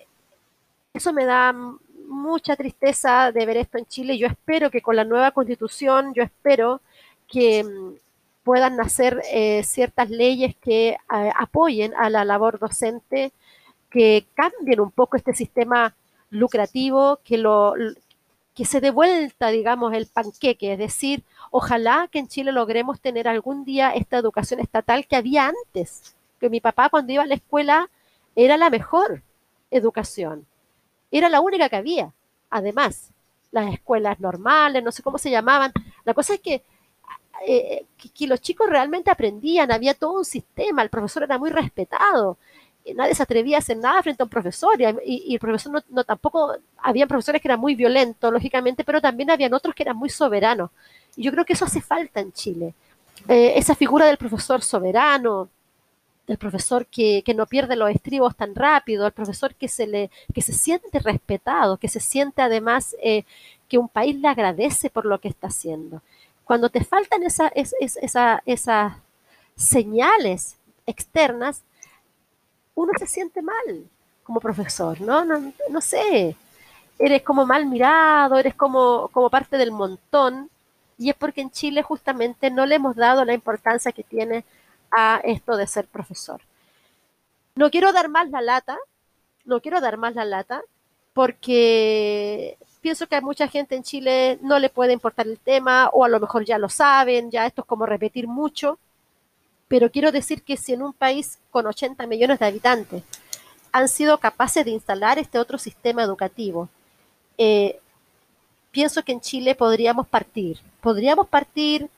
eso 0.94 1.12
me 1.12 1.24
da 1.24 1.54
mucha 2.08 2.56
tristeza 2.56 3.32
de 3.32 3.44
ver 3.46 3.56
esto 3.58 3.78
en 3.78 3.86
Chile. 3.86 4.18
Yo 4.18 4.26
espero 4.26 4.70
que 4.70 4.80
con 4.80 4.96
la 4.96 5.04
nueva 5.04 5.32
constitución, 5.32 6.14
yo 6.14 6.22
espero 6.22 6.80
que 7.28 7.64
mm, 7.64 7.94
puedan 8.44 8.76
nacer 8.76 9.22
eh, 9.32 9.62
ciertas 9.64 10.08
leyes 10.08 10.54
que 10.56 10.90
eh, 10.90 10.96
apoyen 11.36 11.94
a 11.94 12.08
la 12.10 12.24
labor 12.24 12.58
docente, 12.58 13.32
que 13.90 14.26
cambien 14.34 14.80
un 14.80 14.90
poco 14.90 15.16
este 15.16 15.34
sistema 15.34 15.94
lucrativo, 16.30 17.20
que 17.24 17.38
lo 17.38 17.74
que 18.54 18.64
se 18.64 18.80
dé 18.80 18.90
vuelta, 18.90 19.48
digamos, 19.48 19.92
el 19.92 20.06
panqueque, 20.06 20.72
es 20.72 20.78
decir, 20.78 21.24
ojalá 21.50 22.08
que 22.10 22.18
en 22.18 22.26
Chile 22.26 22.52
logremos 22.52 23.00
tener 23.00 23.28
algún 23.28 23.64
día 23.64 23.90
esta 23.90 24.16
educación 24.16 24.60
estatal 24.60 25.06
que 25.06 25.16
había 25.16 25.48
antes, 25.48 26.16
que 26.40 26.48
mi 26.48 26.60
papá 26.60 26.88
cuando 26.88 27.12
iba 27.12 27.22
a 27.22 27.26
la 27.26 27.34
escuela 27.34 27.90
era 28.34 28.56
la 28.56 28.70
mejor 28.70 29.22
educación. 29.70 30.46
Era 31.10 31.28
la 31.28 31.40
única 31.40 31.68
que 31.68 31.76
había. 31.76 32.12
Además, 32.48 33.10
las 33.50 33.72
escuelas 33.72 34.20
normales, 34.20 34.82
no 34.82 34.92
sé 34.92 35.02
cómo 35.02 35.18
se 35.18 35.30
llamaban. 35.30 35.72
La 36.04 36.14
cosa 36.14 36.34
es 36.34 36.40
que, 36.40 36.62
eh, 37.46 37.84
que, 38.14 38.26
los 38.26 38.40
chicos 38.40 38.68
realmente 38.68 39.10
aprendían, 39.10 39.70
había 39.70 39.94
todo 39.94 40.18
un 40.18 40.24
sistema, 40.24 40.82
el 40.82 40.90
profesor 40.90 41.24
era 41.24 41.38
muy 41.38 41.50
respetado, 41.50 42.38
nadie 42.94 43.14
se 43.14 43.22
atrevía 43.22 43.56
a 43.56 43.60
hacer 43.60 43.76
nada 43.76 44.02
frente 44.02 44.22
a 44.22 44.24
un 44.24 44.30
profesor 44.30 44.76
y, 45.04 45.34
el 45.34 45.40
profesor 45.40 45.82
no, 45.88 46.04
tampoco, 46.04 46.56
había 46.78 47.06
profesores 47.06 47.40
que 47.40 47.48
eran 47.48 47.60
muy 47.60 47.74
violentos, 47.74 48.32
lógicamente, 48.32 48.84
pero 48.84 49.00
también 49.00 49.30
habían 49.30 49.54
otros 49.54 49.74
que 49.74 49.82
eran 49.82 49.96
muy 49.96 50.08
soberanos. 50.08 50.70
Y 51.16 51.22
yo 51.24 51.32
creo 51.32 51.44
que 51.44 51.54
eso 51.54 51.64
hace 51.64 51.80
falta 51.80 52.20
en 52.20 52.32
Chile. 52.32 52.74
Eh, 53.28 53.54
esa 53.56 53.74
figura 53.74 54.06
del 54.06 54.18
profesor 54.18 54.62
soberano, 54.62 55.48
el 56.26 56.38
profesor 56.38 56.86
que, 56.86 57.22
no 57.34 57.46
pierde 57.46 57.76
los 57.76 57.90
estribos 57.90 58.36
tan 58.36 58.54
rápido, 58.54 59.06
el 59.06 59.12
profesor 59.12 59.54
que 59.54 59.68
se, 59.68 59.86
le, 59.86 60.10
que 60.34 60.42
se 60.42 60.52
siente 60.52 60.98
respetado, 60.98 61.76
que 61.76 61.88
se 61.88 62.00
siente 62.00 62.42
además 62.42 62.96
eh, 63.02 63.24
que 63.68 63.78
un 63.78 63.88
país 63.88 64.16
le 64.16 64.28
agradece 64.28 64.90
por 64.90 65.06
lo 65.06 65.20
que 65.20 65.28
está 65.28 65.48
haciendo. 65.48 66.02
Cuando 66.44 66.68
te 66.68 66.84
faltan 66.84 67.22
esa, 67.24 67.50
esas 68.44 68.92
señales 69.56 70.56
externas, 70.86 71.62
uno 72.76 72.92
se 72.98 73.06
siente 73.06 73.42
mal 73.42 73.88
como 74.22 74.40
profesor, 74.40 75.00
¿no? 75.00 75.24
No, 75.24 75.52
no 75.70 75.80
sé, 75.80 76.36
eres 76.98 77.22
como 77.22 77.44
mal 77.44 77.66
mirado, 77.66 78.38
eres 78.38 78.54
como, 78.54 79.08
como 79.08 79.30
parte 79.30 79.58
del 79.58 79.72
montón, 79.72 80.50
y 80.98 81.10
es 81.10 81.16
porque 81.16 81.40
en 81.40 81.50
Chile 81.50 81.82
justamente 81.82 82.50
no 82.50 82.64
le 82.66 82.76
hemos 82.76 82.96
dado 82.96 83.24
la 83.24 83.34
importancia 83.34 83.92
que 83.92 84.02
tiene 84.02 84.44
a 84.90 85.20
esto 85.24 85.56
de 85.56 85.66
ser 85.66 85.86
profesor. 85.86 86.40
No 87.54 87.70
quiero 87.70 87.92
dar 87.92 88.08
más 88.08 88.30
la 88.30 88.40
lata, 88.40 88.78
no 89.44 89.60
quiero 89.60 89.80
dar 89.80 89.96
más 89.96 90.14
la 90.14 90.24
lata, 90.24 90.62
porque 91.12 92.58
pienso 92.80 93.06
que 93.06 93.16
a 93.16 93.20
mucha 93.20 93.48
gente 93.48 93.74
en 93.74 93.82
Chile 93.82 94.38
no 94.42 94.58
le 94.58 94.68
puede 94.68 94.92
importar 94.92 95.26
el 95.26 95.38
tema 95.38 95.88
o 95.92 96.04
a 96.04 96.08
lo 96.08 96.20
mejor 96.20 96.44
ya 96.44 96.58
lo 96.58 96.68
saben, 96.68 97.30
ya 97.30 97.46
esto 97.46 97.62
es 97.62 97.66
como 97.66 97.86
repetir 97.86 98.28
mucho, 98.28 98.78
pero 99.68 99.90
quiero 99.90 100.12
decir 100.12 100.42
que 100.42 100.56
si 100.56 100.72
en 100.72 100.82
un 100.82 100.92
país 100.92 101.38
con 101.50 101.66
80 101.66 102.06
millones 102.06 102.38
de 102.38 102.46
habitantes 102.46 103.02
han 103.72 103.88
sido 103.88 104.18
capaces 104.18 104.64
de 104.64 104.70
instalar 104.70 105.18
este 105.18 105.38
otro 105.38 105.58
sistema 105.58 106.02
educativo, 106.02 106.68
eh, 107.36 107.78
pienso 108.70 109.02
que 109.02 109.12
en 109.12 109.20
Chile 109.20 109.54
podríamos 109.54 110.06
partir. 110.06 110.58
Podríamos 110.80 111.28
partir, 111.28 111.88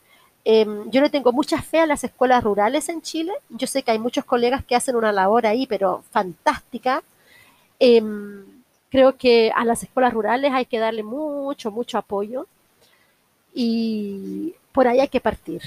em, 0.44 0.90
yo 0.90 1.00
le 1.00 1.10
tengo 1.10 1.32
mucha 1.32 1.60
fe 1.60 1.80
a 1.80 1.86
las 1.86 2.04
escuelas 2.04 2.42
rurales 2.42 2.88
en 2.88 3.02
Chile. 3.02 3.32
Yo 3.50 3.66
sé 3.66 3.82
que 3.82 3.90
hay 3.90 3.98
muchos 3.98 4.24
colegas 4.24 4.64
que 4.64 4.76
hacen 4.76 4.96
una 4.96 5.12
labor 5.12 5.46
ahí, 5.46 5.66
pero 5.66 6.02
fantástica. 6.10 7.02
Em, 7.80 8.44
creo 8.90 9.16
que 9.16 9.52
a 9.54 9.64
las 9.64 9.82
escuelas 9.82 10.14
rurales 10.14 10.52
hay 10.52 10.66
que 10.66 10.78
darle 10.78 11.02
mucho, 11.02 11.70
mucho 11.70 11.98
apoyo. 11.98 12.46
Y 13.54 14.54
por 14.72 14.88
ahí 14.88 15.00
hay 15.00 15.08
que 15.08 15.20
partir. 15.20 15.62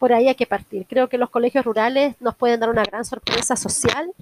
Por 0.00 0.12
ahí 0.12 0.26
hay 0.26 0.34
que 0.34 0.46
partir. 0.48 0.86
Creo 0.88 1.08
que 1.08 1.18
los 1.18 1.30
colegios 1.30 1.64
rurales 1.64 2.16
nos 2.20 2.34
pueden 2.34 2.58
dar 2.58 2.70
una 2.70 2.82
gran 2.82 3.04
sorpresa 3.04 3.54
social 3.54 4.12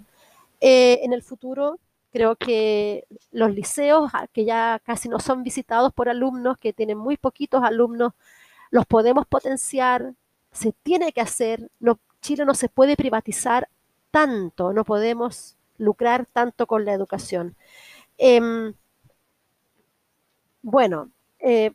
eh, 0.60 1.00
en 1.02 1.14
el 1.14 1.22
futuro 1.22 1.78
Creo 2.12 2.36
que 2.36 3.06
los 3.32 3.54
liceos, 3.54 4.10
ah, 4.14 4.26
que 4.32 4.44
ya 4.44 4.80
casi 4.84 5.08
no 5.08 5.20
son 5.20 5.42
visitados 5.44 5.92
por 5.92 6.08
alumnos, 6.08 6.58
que 6.58 6.72
tienen 6.72 6.96
muy 6.96 7.16
poquitos 7.18 7.62
alumnos, 7.62 8.12
los 8.70 8.86
podemos 8.86 9.26
potenciar, 9.26 10.14
se 10.52 10.72
tiene 10.82 11.12
que 11.12 11.20
hacer. 11.20 11.70
Chile 12.22 12.44
no 12.44 12.54
se 12.54 12.68
puede 12.68 12.96
privatizar 12.96 13.68
tanto, 14.10 14.72
no 14.72 14.84
podemos 14.84 15.56
lucrar 15.78 16.26
tanto 16.26 16.66
con 16.66 16.84
la 16.84 16.92
educación. 16.94 17.56
Em, 18.18 18.74
bueno, 20.62 21.10
eh, 21.38 21.72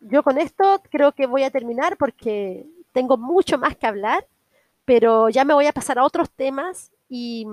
yo 0.00 0.22
con 0.22 0.38
esto 0.38 0.82
creo 0.90 1.12
que 1.12 1.26
voy 1.26 1.42
a 1.44 1.50
terminar 1.50 1.96
porque 1.96 2.66
tengo 2.96 3.18
mucho 3.18 3.58
más 3.58 3.76
que 3.76 3.86
hablar, 3.86 4.26
pero 4.86 5.28
ya 5.28 5.44
me 5.44 5.52
voy 5.52 5.66
a 5.66 5.72
pasar 5.72 5.98
a 5.98 6.04
otros 6.04 6.30
temas 6.30 6.90
y 7.10 7.46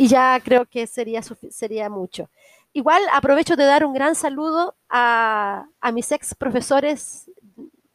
y 0.00 0.08
ya 0.08 0.40
creo 0.42 0.64
que 0.64 0.86
sería, 0.86 1.20
sería 1.50 1.90
mucho. 1.90 2.30
Igual 2.72 3.02
aprovecho 3.12 3.54
de 3.54 3.64
dar 3.64 3.84
un 3.84 3.92
gran 3.92 4.14
saludo 4.14 4.74
a, 4.88 5.66
mis 5.92 6.10
ex 6.10 6.34
profesores 6.34 7.30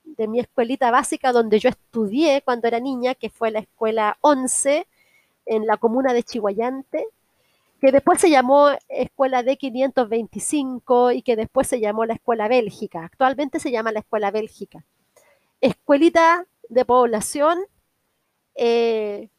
de 0.03 0.27
mi 0.27 0.39
escuelita 0.39 0.91
básica 0.91 1.31
donde 1.31 1.57
yo 1.57 1.69
estudié 1.69 2.43
cuando 2.43 2.67
era 2.67 2.79
niña, 2.79 3.15
que 3.15 3.31
fue 3.31 3.49
la 3.49 3.57
escuela 3.57 4.19
11 4.21 4.85
en 5.47 5.65
la 5.65 5.77
comuna 5.77 6.13
de 6.13 6.21
Chihuayante, 6.21 7.07
que 7.81 7.91
después 7.91 8.21
se 8.21 8.29
llamó 8.29 8.69
Escuela 8.88 9.41
D525 9.41 11.15
y 11.15 11.23
que 11.23 11.35
después 11.35 11.67
se 11.67 11.79
llamó 11.79 12.05
la 12.05 12.13
Escuela 12.13 12.47
Bélgica. 12.47 13.03
Actualmente 13.03 13.59
se 13.59 13.71
llama 13.71 13.91
la 13.91 14.01
Escuela 14.01 14.29
Bélgica. 14.29 14.83
Escuelita 15.62 16.46
de 16.70 16.86
población, 16.86 17.60
eh, 18.56 19.30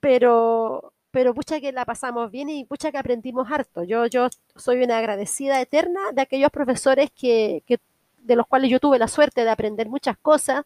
pero 0.00 0.92
pero 1.10 1.34
pucha 1.34 1.60
que 1.60 1.72
la 1.72 1.84
pasamos 1.84 2.30
bien 2.30 2.48
y 2.48 2.64
pucha 2.64 2.92
que 2.92 2.98
aprendimos 2.98 3.50
harto. 3.50 3.82
Yo, 3.82 4.06
yo 4.06 4.28
soy 4.56 4.82
una 4.82 4.98
agradecida 4.98 5.60
eterna 5.60 6.00
de 6.12 6.22
aquellos 6.22 6.50
profesores 6.50 7.10
que, 7.10 7.62
de 8.18 8.36
los 8.36 8.46
cuales 8.46 8.70
yo 8.70 8.80
tuve 8.80 8.98
la 8.98 9.08
suerte 9.08 9.44
de 9.44 9.50
aprender 9.50 9.88
muchas 9.88 10.16
cosas, 10.18 10.64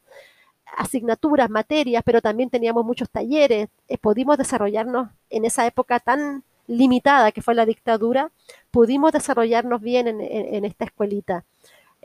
asignaturas, 0.77 1.51
materias, 1.51 2.03
pero 2.05 2.20
también 2.20 2.51
teníamos 2.51 2.85
muchos 2.85 3.09
talleres. 3.11 3.68
Eh, 3.88 3.99
pudimos 3.99 4.38
desarrollarnos 4.38 5.09
en 5.31 5.44
esa 5.44 5.66
época 5.66 6.01
tan 6.01 6.44
limitada 6.66 7.33
que 7.33 7.42
fue 7.42 7.55
la 7.55 7.66
dictadura, 7.66 8.31
pudimos 8.70 9.12
desarrollarnos 9.12 9.81
bien 9.83 10.09
en, 10.09 10.64
esta 10.64 10.87
escuelita. 10.87 11.44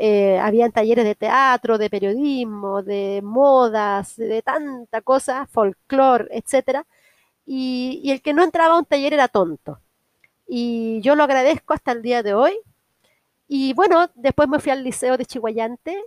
Eh, 0.01 0.39
habían 0.39 0.71
talleres 0.71 1.03
de 1.05 1.15
teatro, 1.15 1.77
de 1.77 1.89
periodismo, 1.89 2.81
de 2.83 3.21
modas, 3.23 4.15
de 4.15 4.41
tanta 4.41 5.01
cosa, 5.01 5.45
folclore, 5.47 6.27
etcétera 6.31 6.85
y, 7.51 8.11
el 8.11 8.21
que 8.21 8.33
no 8.33 8.43
entraba 8.43 8.75
a 8.75 8.79
un 8.79 8.85
taller 8.85 9.13
era 9.13 9.27
tonto. 9.27 9.79
Y 10.47 11.01
yo 11.01 11.15
lo 11.15 11.23
agradezco 11.23 11.73
hasta 11.73 11.93
el 11.93 12.03
día 12.03 12.23
de 12.23 12.35
hoy. 12.35 12.53
Y 13.47 13.73
bueno, 13.73 14.09
después 14.15 14.47
me 14.49 14.59
fui 14.59 14.71
al 14.71 14.83
liceo 14.83 15.17
de 15.17 15.25
Chihuayante, 15.25 16.03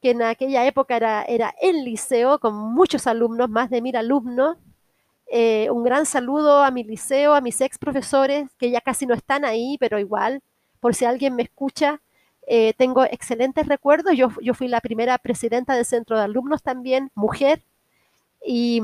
que 0.00 0.10
en 0.12 0.22
aquella 0.22 0.66
época 0.66 0.96
era, 0.96 1.24
era 1.24 1.54
el 1.60 1.84
liceo 1.84 2.38
con 2.40 2.54
muchos 2.54 3.06
alumnos, 3.08 3.50
más 3.50 3.70
de 3.70 3.82
mil 3.82 3.96
alumnos. 3.96 4.58
Eh, 5.32 5.68
un 5.70 5.84
gran 5.84 6.06
saludo 6.06 6.62
a 6.62 6.70
mi 6.70 6.84
liceo, 6.84 7.34
a 7.34 7.40
mis 7.40 7.60
ex 7.60 7.78
profesores, 7.78 8.48
que 8.58 8.70
ya 8.70 8.80
casi 8.80 9.06
no 9.06 9.14
están 9.14 9.44
ahí, 9.44 9.76
pero 9.80 9.98
igual, 9.98 10.42
por 10.80 10.94
si 10.94 11.04
alguien 11.04 11.34
me 11.36 11.42
escucha, 11.44 12.00
eh, 12.52 12.74
tengo 12.76 13.04
excelentes 13.04 13.68
recuerdos. 13.68 14.16
Yo, 14.16 14.30
yo 14.42 14.54
fui 14.54 14.66
la 14.66 14.80
primera 14.80 15.18
presidenta 15.18 15.76
del 15.76 15.84
centro 15.84 16.16
de 16.18 16.24
alumnos 16.24 16.64
también, 16.64 17.12
mujer, 17.14 17.62
y, 18.44 18.82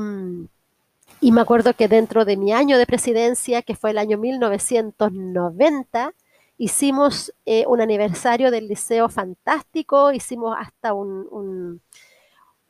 y 1.19 1.31
me 1.33 1.41
acuerdo 1.41 1.73
que 1.73 1.89
dentro 1.89 2.23
de 2.23 2.37
mi 2.37 2.53
año 2.53 2.77
de 2.77 2.85
presidencia, 2.85 3.61
que 3.63 3.75
fue 3.75 3.91
el 3.91 3.97
año 3.97 4.17
1990, 4.17 6.13
hicimos 6.57 7.33
eh, 7.45 7.65
un 7.67 7.81
aniversario 7.81 8.51
del 8.51 8.69
liceo 8.69 9.09
fantástico, 9.09 10.13
hicimos 10.13 10.55
hasta 10.57 10.93
un, 10.93 11.81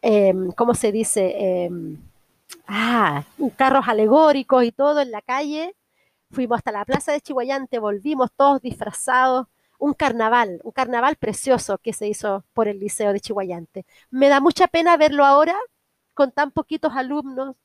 em, 0.02 0.52
¿cómo 0.54 0.74
se 0.74 0.92
dice? 0.92 1.66
Em, 1.66 1.98
ah, 2.68 3.24
carros 3.56 3.88
alegóricos 3.88 4.64
y 4.64 4.72
todo 4.72 5.02
en 5.02 5.12
la 5.12 5.22
calle. 5.22 5.76
Fuimos 6.32 6.58
hasta 6.58 6.72
la 6.72 6.86
plaza 6.86 7.12
de 7.14 7.22
Chihuayante, 7.22 7.78
volvimos 7.78 8.32
todos 8.36 8.62
disfrazados. 8.64 9.46
Un 9.78 9.94
carnaval, 9.94 10.60
un 10.63 10.72
carnaval 10.72 11.16
precioso 11.18 11.78
que 11.78 11.94
se 11.94 12.08
hizo 12.08 12.44
por 12.54 12.68
el 12.68 12.80
Liceo 12.80 13.13
de 13.13 13.20
Chihuayante. 13.20 13.86
Me 14.10 14.30
da 14.30 14.40
mucha 14.40 14.68
pena 14.68 14.98
verlo 14.98 15.26
ahora 15.26 15.56
con 16.13 16.32
tan 16.32 16.52
poquitos 16.52 16.94
alumnos, 16.96 17.56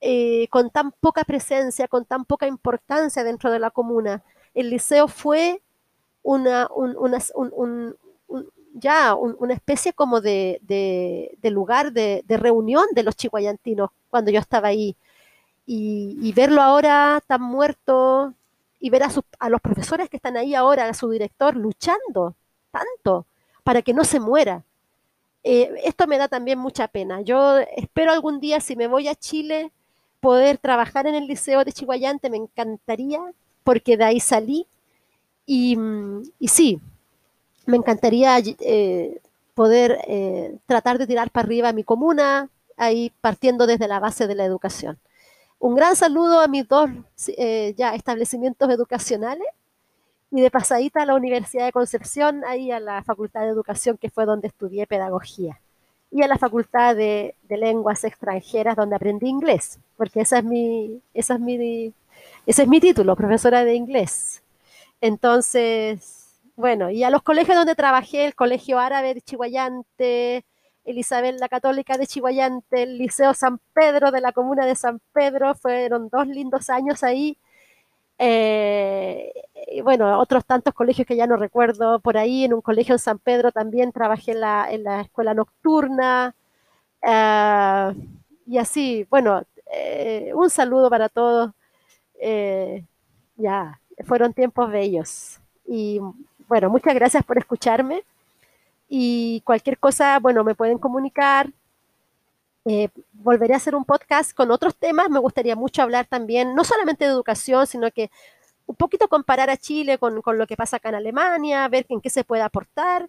eh, 0.00 0.46
con 0.48 0.70
tan 0.70 0.92
poca 0.92 1.24
presencia, 1.24 1.88
con 1.88 2.04
tan 2.04 2.24
poca 2.24 2.46
importancia 2.46 3.24
dentro 3.24 3.50
de 3.50 3.58
la 3.58 3.70
comuna. 3.70 4.22
El 4.54 4.70
liceo 4.70 5.08
fue 5.08 5.60
una, 6.22 6.68
ya 8.74 9.14
una 9.14 9.54
especie 9.54 9.92
como 9.92 10.20
de, 10.20 10.60
lugar 11.42 11.92
de, 11.92 12.22
reunión 12.28 12.84
de 12.92 13.02
los 13.02 13.16
chihuayantinos 13.16 13.90
cuando 14.10 14.30
yo 14.30 14.40
estaba 14.40 14.68
ahí. 14.68 14.96
Y, 15.66 16.32
verlo 16.32 16.62
ahora 16.62 17.22
tan 17.26 17.42
muerto 17.42 18.34
y 18.80 18.90
ver 18.90 19.02
a, 19.02 19.10
a 19.38 19.48
los 19.48 19.60
profesores 19.60 20.08
que 20.08 20.16
están 20.16 20.36
ahí 20.36 20.54
ahora, 20.54 20.88
a 20.88 20.94
su 20.94 21.08
director, 21.10 21.56
luchando 21.56 22.34
tanto 22.70 23.26
para 23.64 23.82
que 23.82 23.92
no 23.92 24.04
se 24.04 24.20
muera. 24.20 24.64
Eh, 25.44 25.70
esto 25.84 26.06
me 26.06 26.18
da 26.18 26.28
también 26.28 26.58
mucha 26.58 26.88
pena. 26.88 27.20
Yo 27.22 27.58
espero 27.76 28.12
algún 28.12 28.40
día, 28.40 28.60
si 28.60 28.76
me 28.76 28.86
voy 28.86 29.08
a 29.08 29.14
Chile, 29.14 29.72
poder 30.20 30.58
trabajar 30.58 31.06
en 31.06 31.14
el 31.14 31.26
Liceo 31.26 31.64
de 31.64 31.72
Chihuayante, 31.72 32.30
me 32.30 32.36
encantaría, 32.36 33.20
porque 33.64 33.96
de 33.96 34.04
ahí 34.04 34.20
salí. 34.20 34.66
Y, 35.46 35.78
sí, 36.46 36.80
me 37.66 37.76
encantaría 37.78 38.38
eh, 38.38 39.20
poder 39.54 39.98
eh, 40.06 40.58
tratar 40.66 40.98
de 40.98 41.06
tirar 41.06 41.30
para 41.30 41.46
arriba 41.46 41.72
mi 41.72 41.84
comuna, 41.84 42.50
ahí 42.76 43.12
partiendo 43.20 43.66
desde 43.66 43.88
la 43.88 44.00
base 44.00 44.26
de 44.26 44.34
la 44.34 44.44
educación. 44.44 44.98
Un 45.58 45.74
gran 45.74 45.96
saludo 45.96 46.40
a 46.40 46.48
mis 46.48 46.68
dos 46.68 46.90
eh, 47.36 47.74
ya 47.76 47.94
establecimientos 47.94 48.70
educacionales 48.70 49.48
y 50.30 50.40
de 50.40 50.50
pasadita 50.50 51.02
a 51.02 51.06
la 51.06 51.14
Universidad 51.14 51.66
de 51.66 51.72
Concepción, 51.72 52.44
ahí 52.46 52.70
a 52.70 52.80
la 52.80 53.02
Facultad 53.02 53.40
de 53.42 53.48
Educación, 53.48 53.96
que 53.98 54.10
fue 54.10 54.24
donde 54.24 54.48
estudié 54.48 54.86
pedagogía 54.86 55.60
y 56.10 56.22
a 56.22 56.28
la 56.28 56.38
Facultad 56.38 56.96
de, 56.96 57.34
Lenguas 57.48 58.04
Extranjeras 58.04 58.76
donde 58.76 58.96
aprendí 58.96 59.28
inglés, 59.28 59.78
porque 59.96 60.20
esa 60.20 60.38
es 60.38 60.44
mi, 60.44 61.00
esa 61.14 61.34
es 61.34 61.40
mi, 61.40 61.92
ese 62.46 62.62
es 62.62 62.68
mi 62.68 62.80
título, 62.80 63.16
profesora 63.16 63.64
de 63.64 63.74
inglés. 63.74 64.42
Entonces, 65.00 66.38
bueno, 66.56 66.90
y 66.90 67.04
a 67.04 67.10
los 67.10 67.22
colegios 67.22 67.56
donde 67.56 67.74
trabajé, 67.74 68.26
el 68.26 68.34
Colegio 68.34 68.78
Árabe 68.78 69.14
de 69.14 69.20
Chihuayante, 69.20 70.44
el 70.90 70.98
Isabel 70.98 71.38
la 71.38 71.48
Católica 71.48 71.98
de 71.98 72.06
Chihuayante, 72.06 72.82
el 72.82 72.98
Liceo 72.98 73.34
San 73.34 73.60
Pedro 73.74 74.10
de 74.10 74.20
la 74.20 74.32
Comuna 74.32 74.66
de 74.66 74.74
San 74.74 75.00
Pedro, 75.12 75.54
fueron 75.54 76.08
dos 76.08 76.26
lindos 76.26 76.70
años 76.70 77.02
ahí 77.04 77.38
eh, 78.18 79.32
y 79.68 79.80
bueno, 79.80 80.18
otros 80.18 80.44
tantos 80.44 80.74
colegios 80.74 81.06
que 81.06 81.16
ya 81.16 81.26
no 81.26 81.36
recuerdo 81.36 82.00
por 82.00 82.16
ahí. 82.18 82.44
En 82.44 82.54
un 82.54 82.60
colegio 82.60 82.94
en 82.94 82.98
San 82.98 83.18
Pedro 83.18 83.52
también 83.52 83.92
trabajé 83.92 84.32
en 84.32 84.40
la, 84.40 85.00
escuela 85.00 85.34
nocturna. 85.34 86.34
Eh, 87.02 87.94
y 88.46 88.58
así, 88.58 89.06
bueno, 89.10 89.42
eh, 89.72 90.32
un 90.34 90.50
saludo 90.50 90.90
para 90.90 91.08
todos. 91.08 91.52
ya, 93.36 93.80
fueron 94.04 94.32
tiempos 94.32 94.70
bellos. 94.70 95.40
Y 95.66 96.00
bueno, 96.48 96.70
muchas 96.70 96.94
gracias 96.94 97.24
por 97.24 97.38
escucharme. 97.38 98.04
Y 98.88 99.42
cualquier 99.42 99.78
cosa, 99.78 100.18
bueno, 100.18 100.44
me 100.44 100.54
pueden 100.54 100.78
comunicar. 100.78 101.52
Eh, 102.64 102.88
volveré 103.12 103.54
a 103.54 103.58
hacer 103.58 103.74
un 103.74 103.84
podcast 103.84 104.32
con 104.32 104.50
otros 104.50 104.76
temas. 104.76 105.10
Me 105.10 105.18
gustaría 105.18 105.56
mucho 105.56 105.82
hablar 105.82 106.06
también, 106.06 106.54
no 106.54 106.64
solamente 106.64 107.04
de 107.04 107.10
educación, 107.10 107.66
sino 107.66 107.90
que 107.90 108.10
un 108.66 108.76
poquito 108.76 109.08
comparar 109.08 109.50
a 109.50 109.56
Chile 109.56 109.98
con, 109.98 110.20
con, 110.22 110.38
lo 110.38 110.46
que 110.46 110.56
pasa 110.56 110.76
acá 110.76 110.90
en 110.90 110.96
Alemania, 110.96 111.66
ver 111.68 111.86
en 111.88 112.00
qué 112.00 112.10
se 112.10 112.24
puede 112.24 112.42
aportar, 112.42 113.08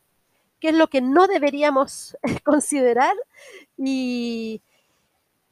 qué 0.60 0.70
es 0.70 0.76
lo 0.76 0.88
que 0.88 1.02
no 1.02 1.28
deberíamos 1.28 2.18
considerar 2.46 3.16
y, 3.78 4.62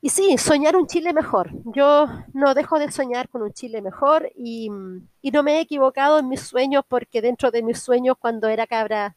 y 0.02 0.10
sí, 0.10 0.38
soñar 0.38 0.76
un 0.76 0.88
Chile 0.88 1.14
mejor. 1.14 1.50
Yo 1.66 2.08
no 2.34 2.54
dejo 2.54 2.80
de 2.80 2.92
soñar 2.92 3.30
con 3.30 3.42
un 3.42 3.52
Chile 3.54 3.82
mejor 3.82 4.32
y, 4.36 4.70
y 5.22 5.32
no 5.32 5.44
me 5.44 5.58
he 5.58 5.62
equivocado 5.62 6.20
en 6.20 6.30
mis 6.30 6.42
sueños 6.42 6.84
porque 6.88 7.22
dentro 7.22 7.52
de 7.52 7.64
mis 7.64 7.80
sueños 7.80 8.16
cuando 8.20 8.48
era 8.48 8.68
cabra, 8.68 9.16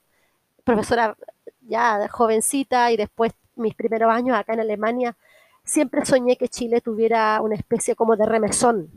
profesora 0.64 1.16
ya 1.60 2.08
jovencita 2.08 2.90
y 2.90 2.96
después 2.96 3.32
mis 3.56 3.74
primeros 3.74 4.10
años 4.12 4.36
acá 4.36 4.54
en 4.54 4.60
Alemania, 4.60 5.16
siempre 5.64 6.04
soñé 6.04 6.36
que 6.36 6.48
Chile 6.48 6.80
tuviera 6.80 7.40
una 7.40 7.54
especie 7.54 7.94
como 7.94 8.16
de 8.16 8.26
remesón, 8.26 8.90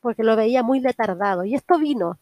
porque 0.00 0.22
lo 0.22 0.36
veía 0.36 0.62
muy 0.62 0.80
letardado. 0.80 1.44
Y 1.44 1.54
esto 1.54 1.78
vino 1.78 2.18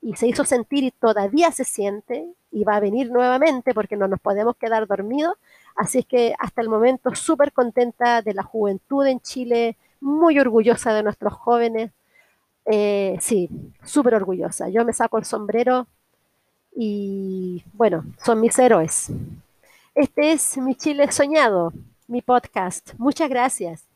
y 0.00 0.16
se 0.16 0.28
hizo 0.28 0.44
sentir 0.44 0.84
y 0.84 0.90
todavía 0.90 1.50
se 1.52 1.64
siente 1.64 2.26
y 2.50 2.64
va 2.64 2.76
a 2.76 2.80
venir 2.80 3.10
nuevamente 3.10 3.74
porque 3.74 3.96
no 3.96 4.08
nos 4.08 4.20
podemos 4.20 4.56
quedar 4.56 4.86
dormidos. 4.86 5.34
Así 5.76 5.98
es 5.98 6.06
que 6.06 6.34
hasta 6.38 6.60
el 6.62 6.68
momento 6.68 7.14
súper 7.14 7.52
contenta 7.52 8.22
de 8.22 8.34
la 8.34 8.42
juventud 8.42 9.06
en 9.06 9.20
Chile, 9.20 9.76
muy 10.00 10.38
orgullosa 10.38 10.94
de 10.94 11.02
nuestros 11.02 11.34
jóvenes. 11.34 11.92
Eh, 12.64 13.16
sí, 13.20 13.48
súper 13.84 14.14
orgullosa. 14.14 14.68
Yo 14.68 14.84
me 14.84 14.92
saco 14.92 15.18
el 15.18 15.24
sombrero 15.24 15.86
y 16.80 17.64
bueno, 17.72 18.04
son 18.24 18.40
mis 18.40 18.56
héroes. 18.56 19.10
Este 19.96 20.30
es 20.30 20.56
mi 20.58 20.76
Chile 20.76 21.10
soñado, 21.10 21.72
mi 22.06 22.22
podcast. 22.22 22.92
Muchas 22.98 23.28
gracias. 23.28 23.87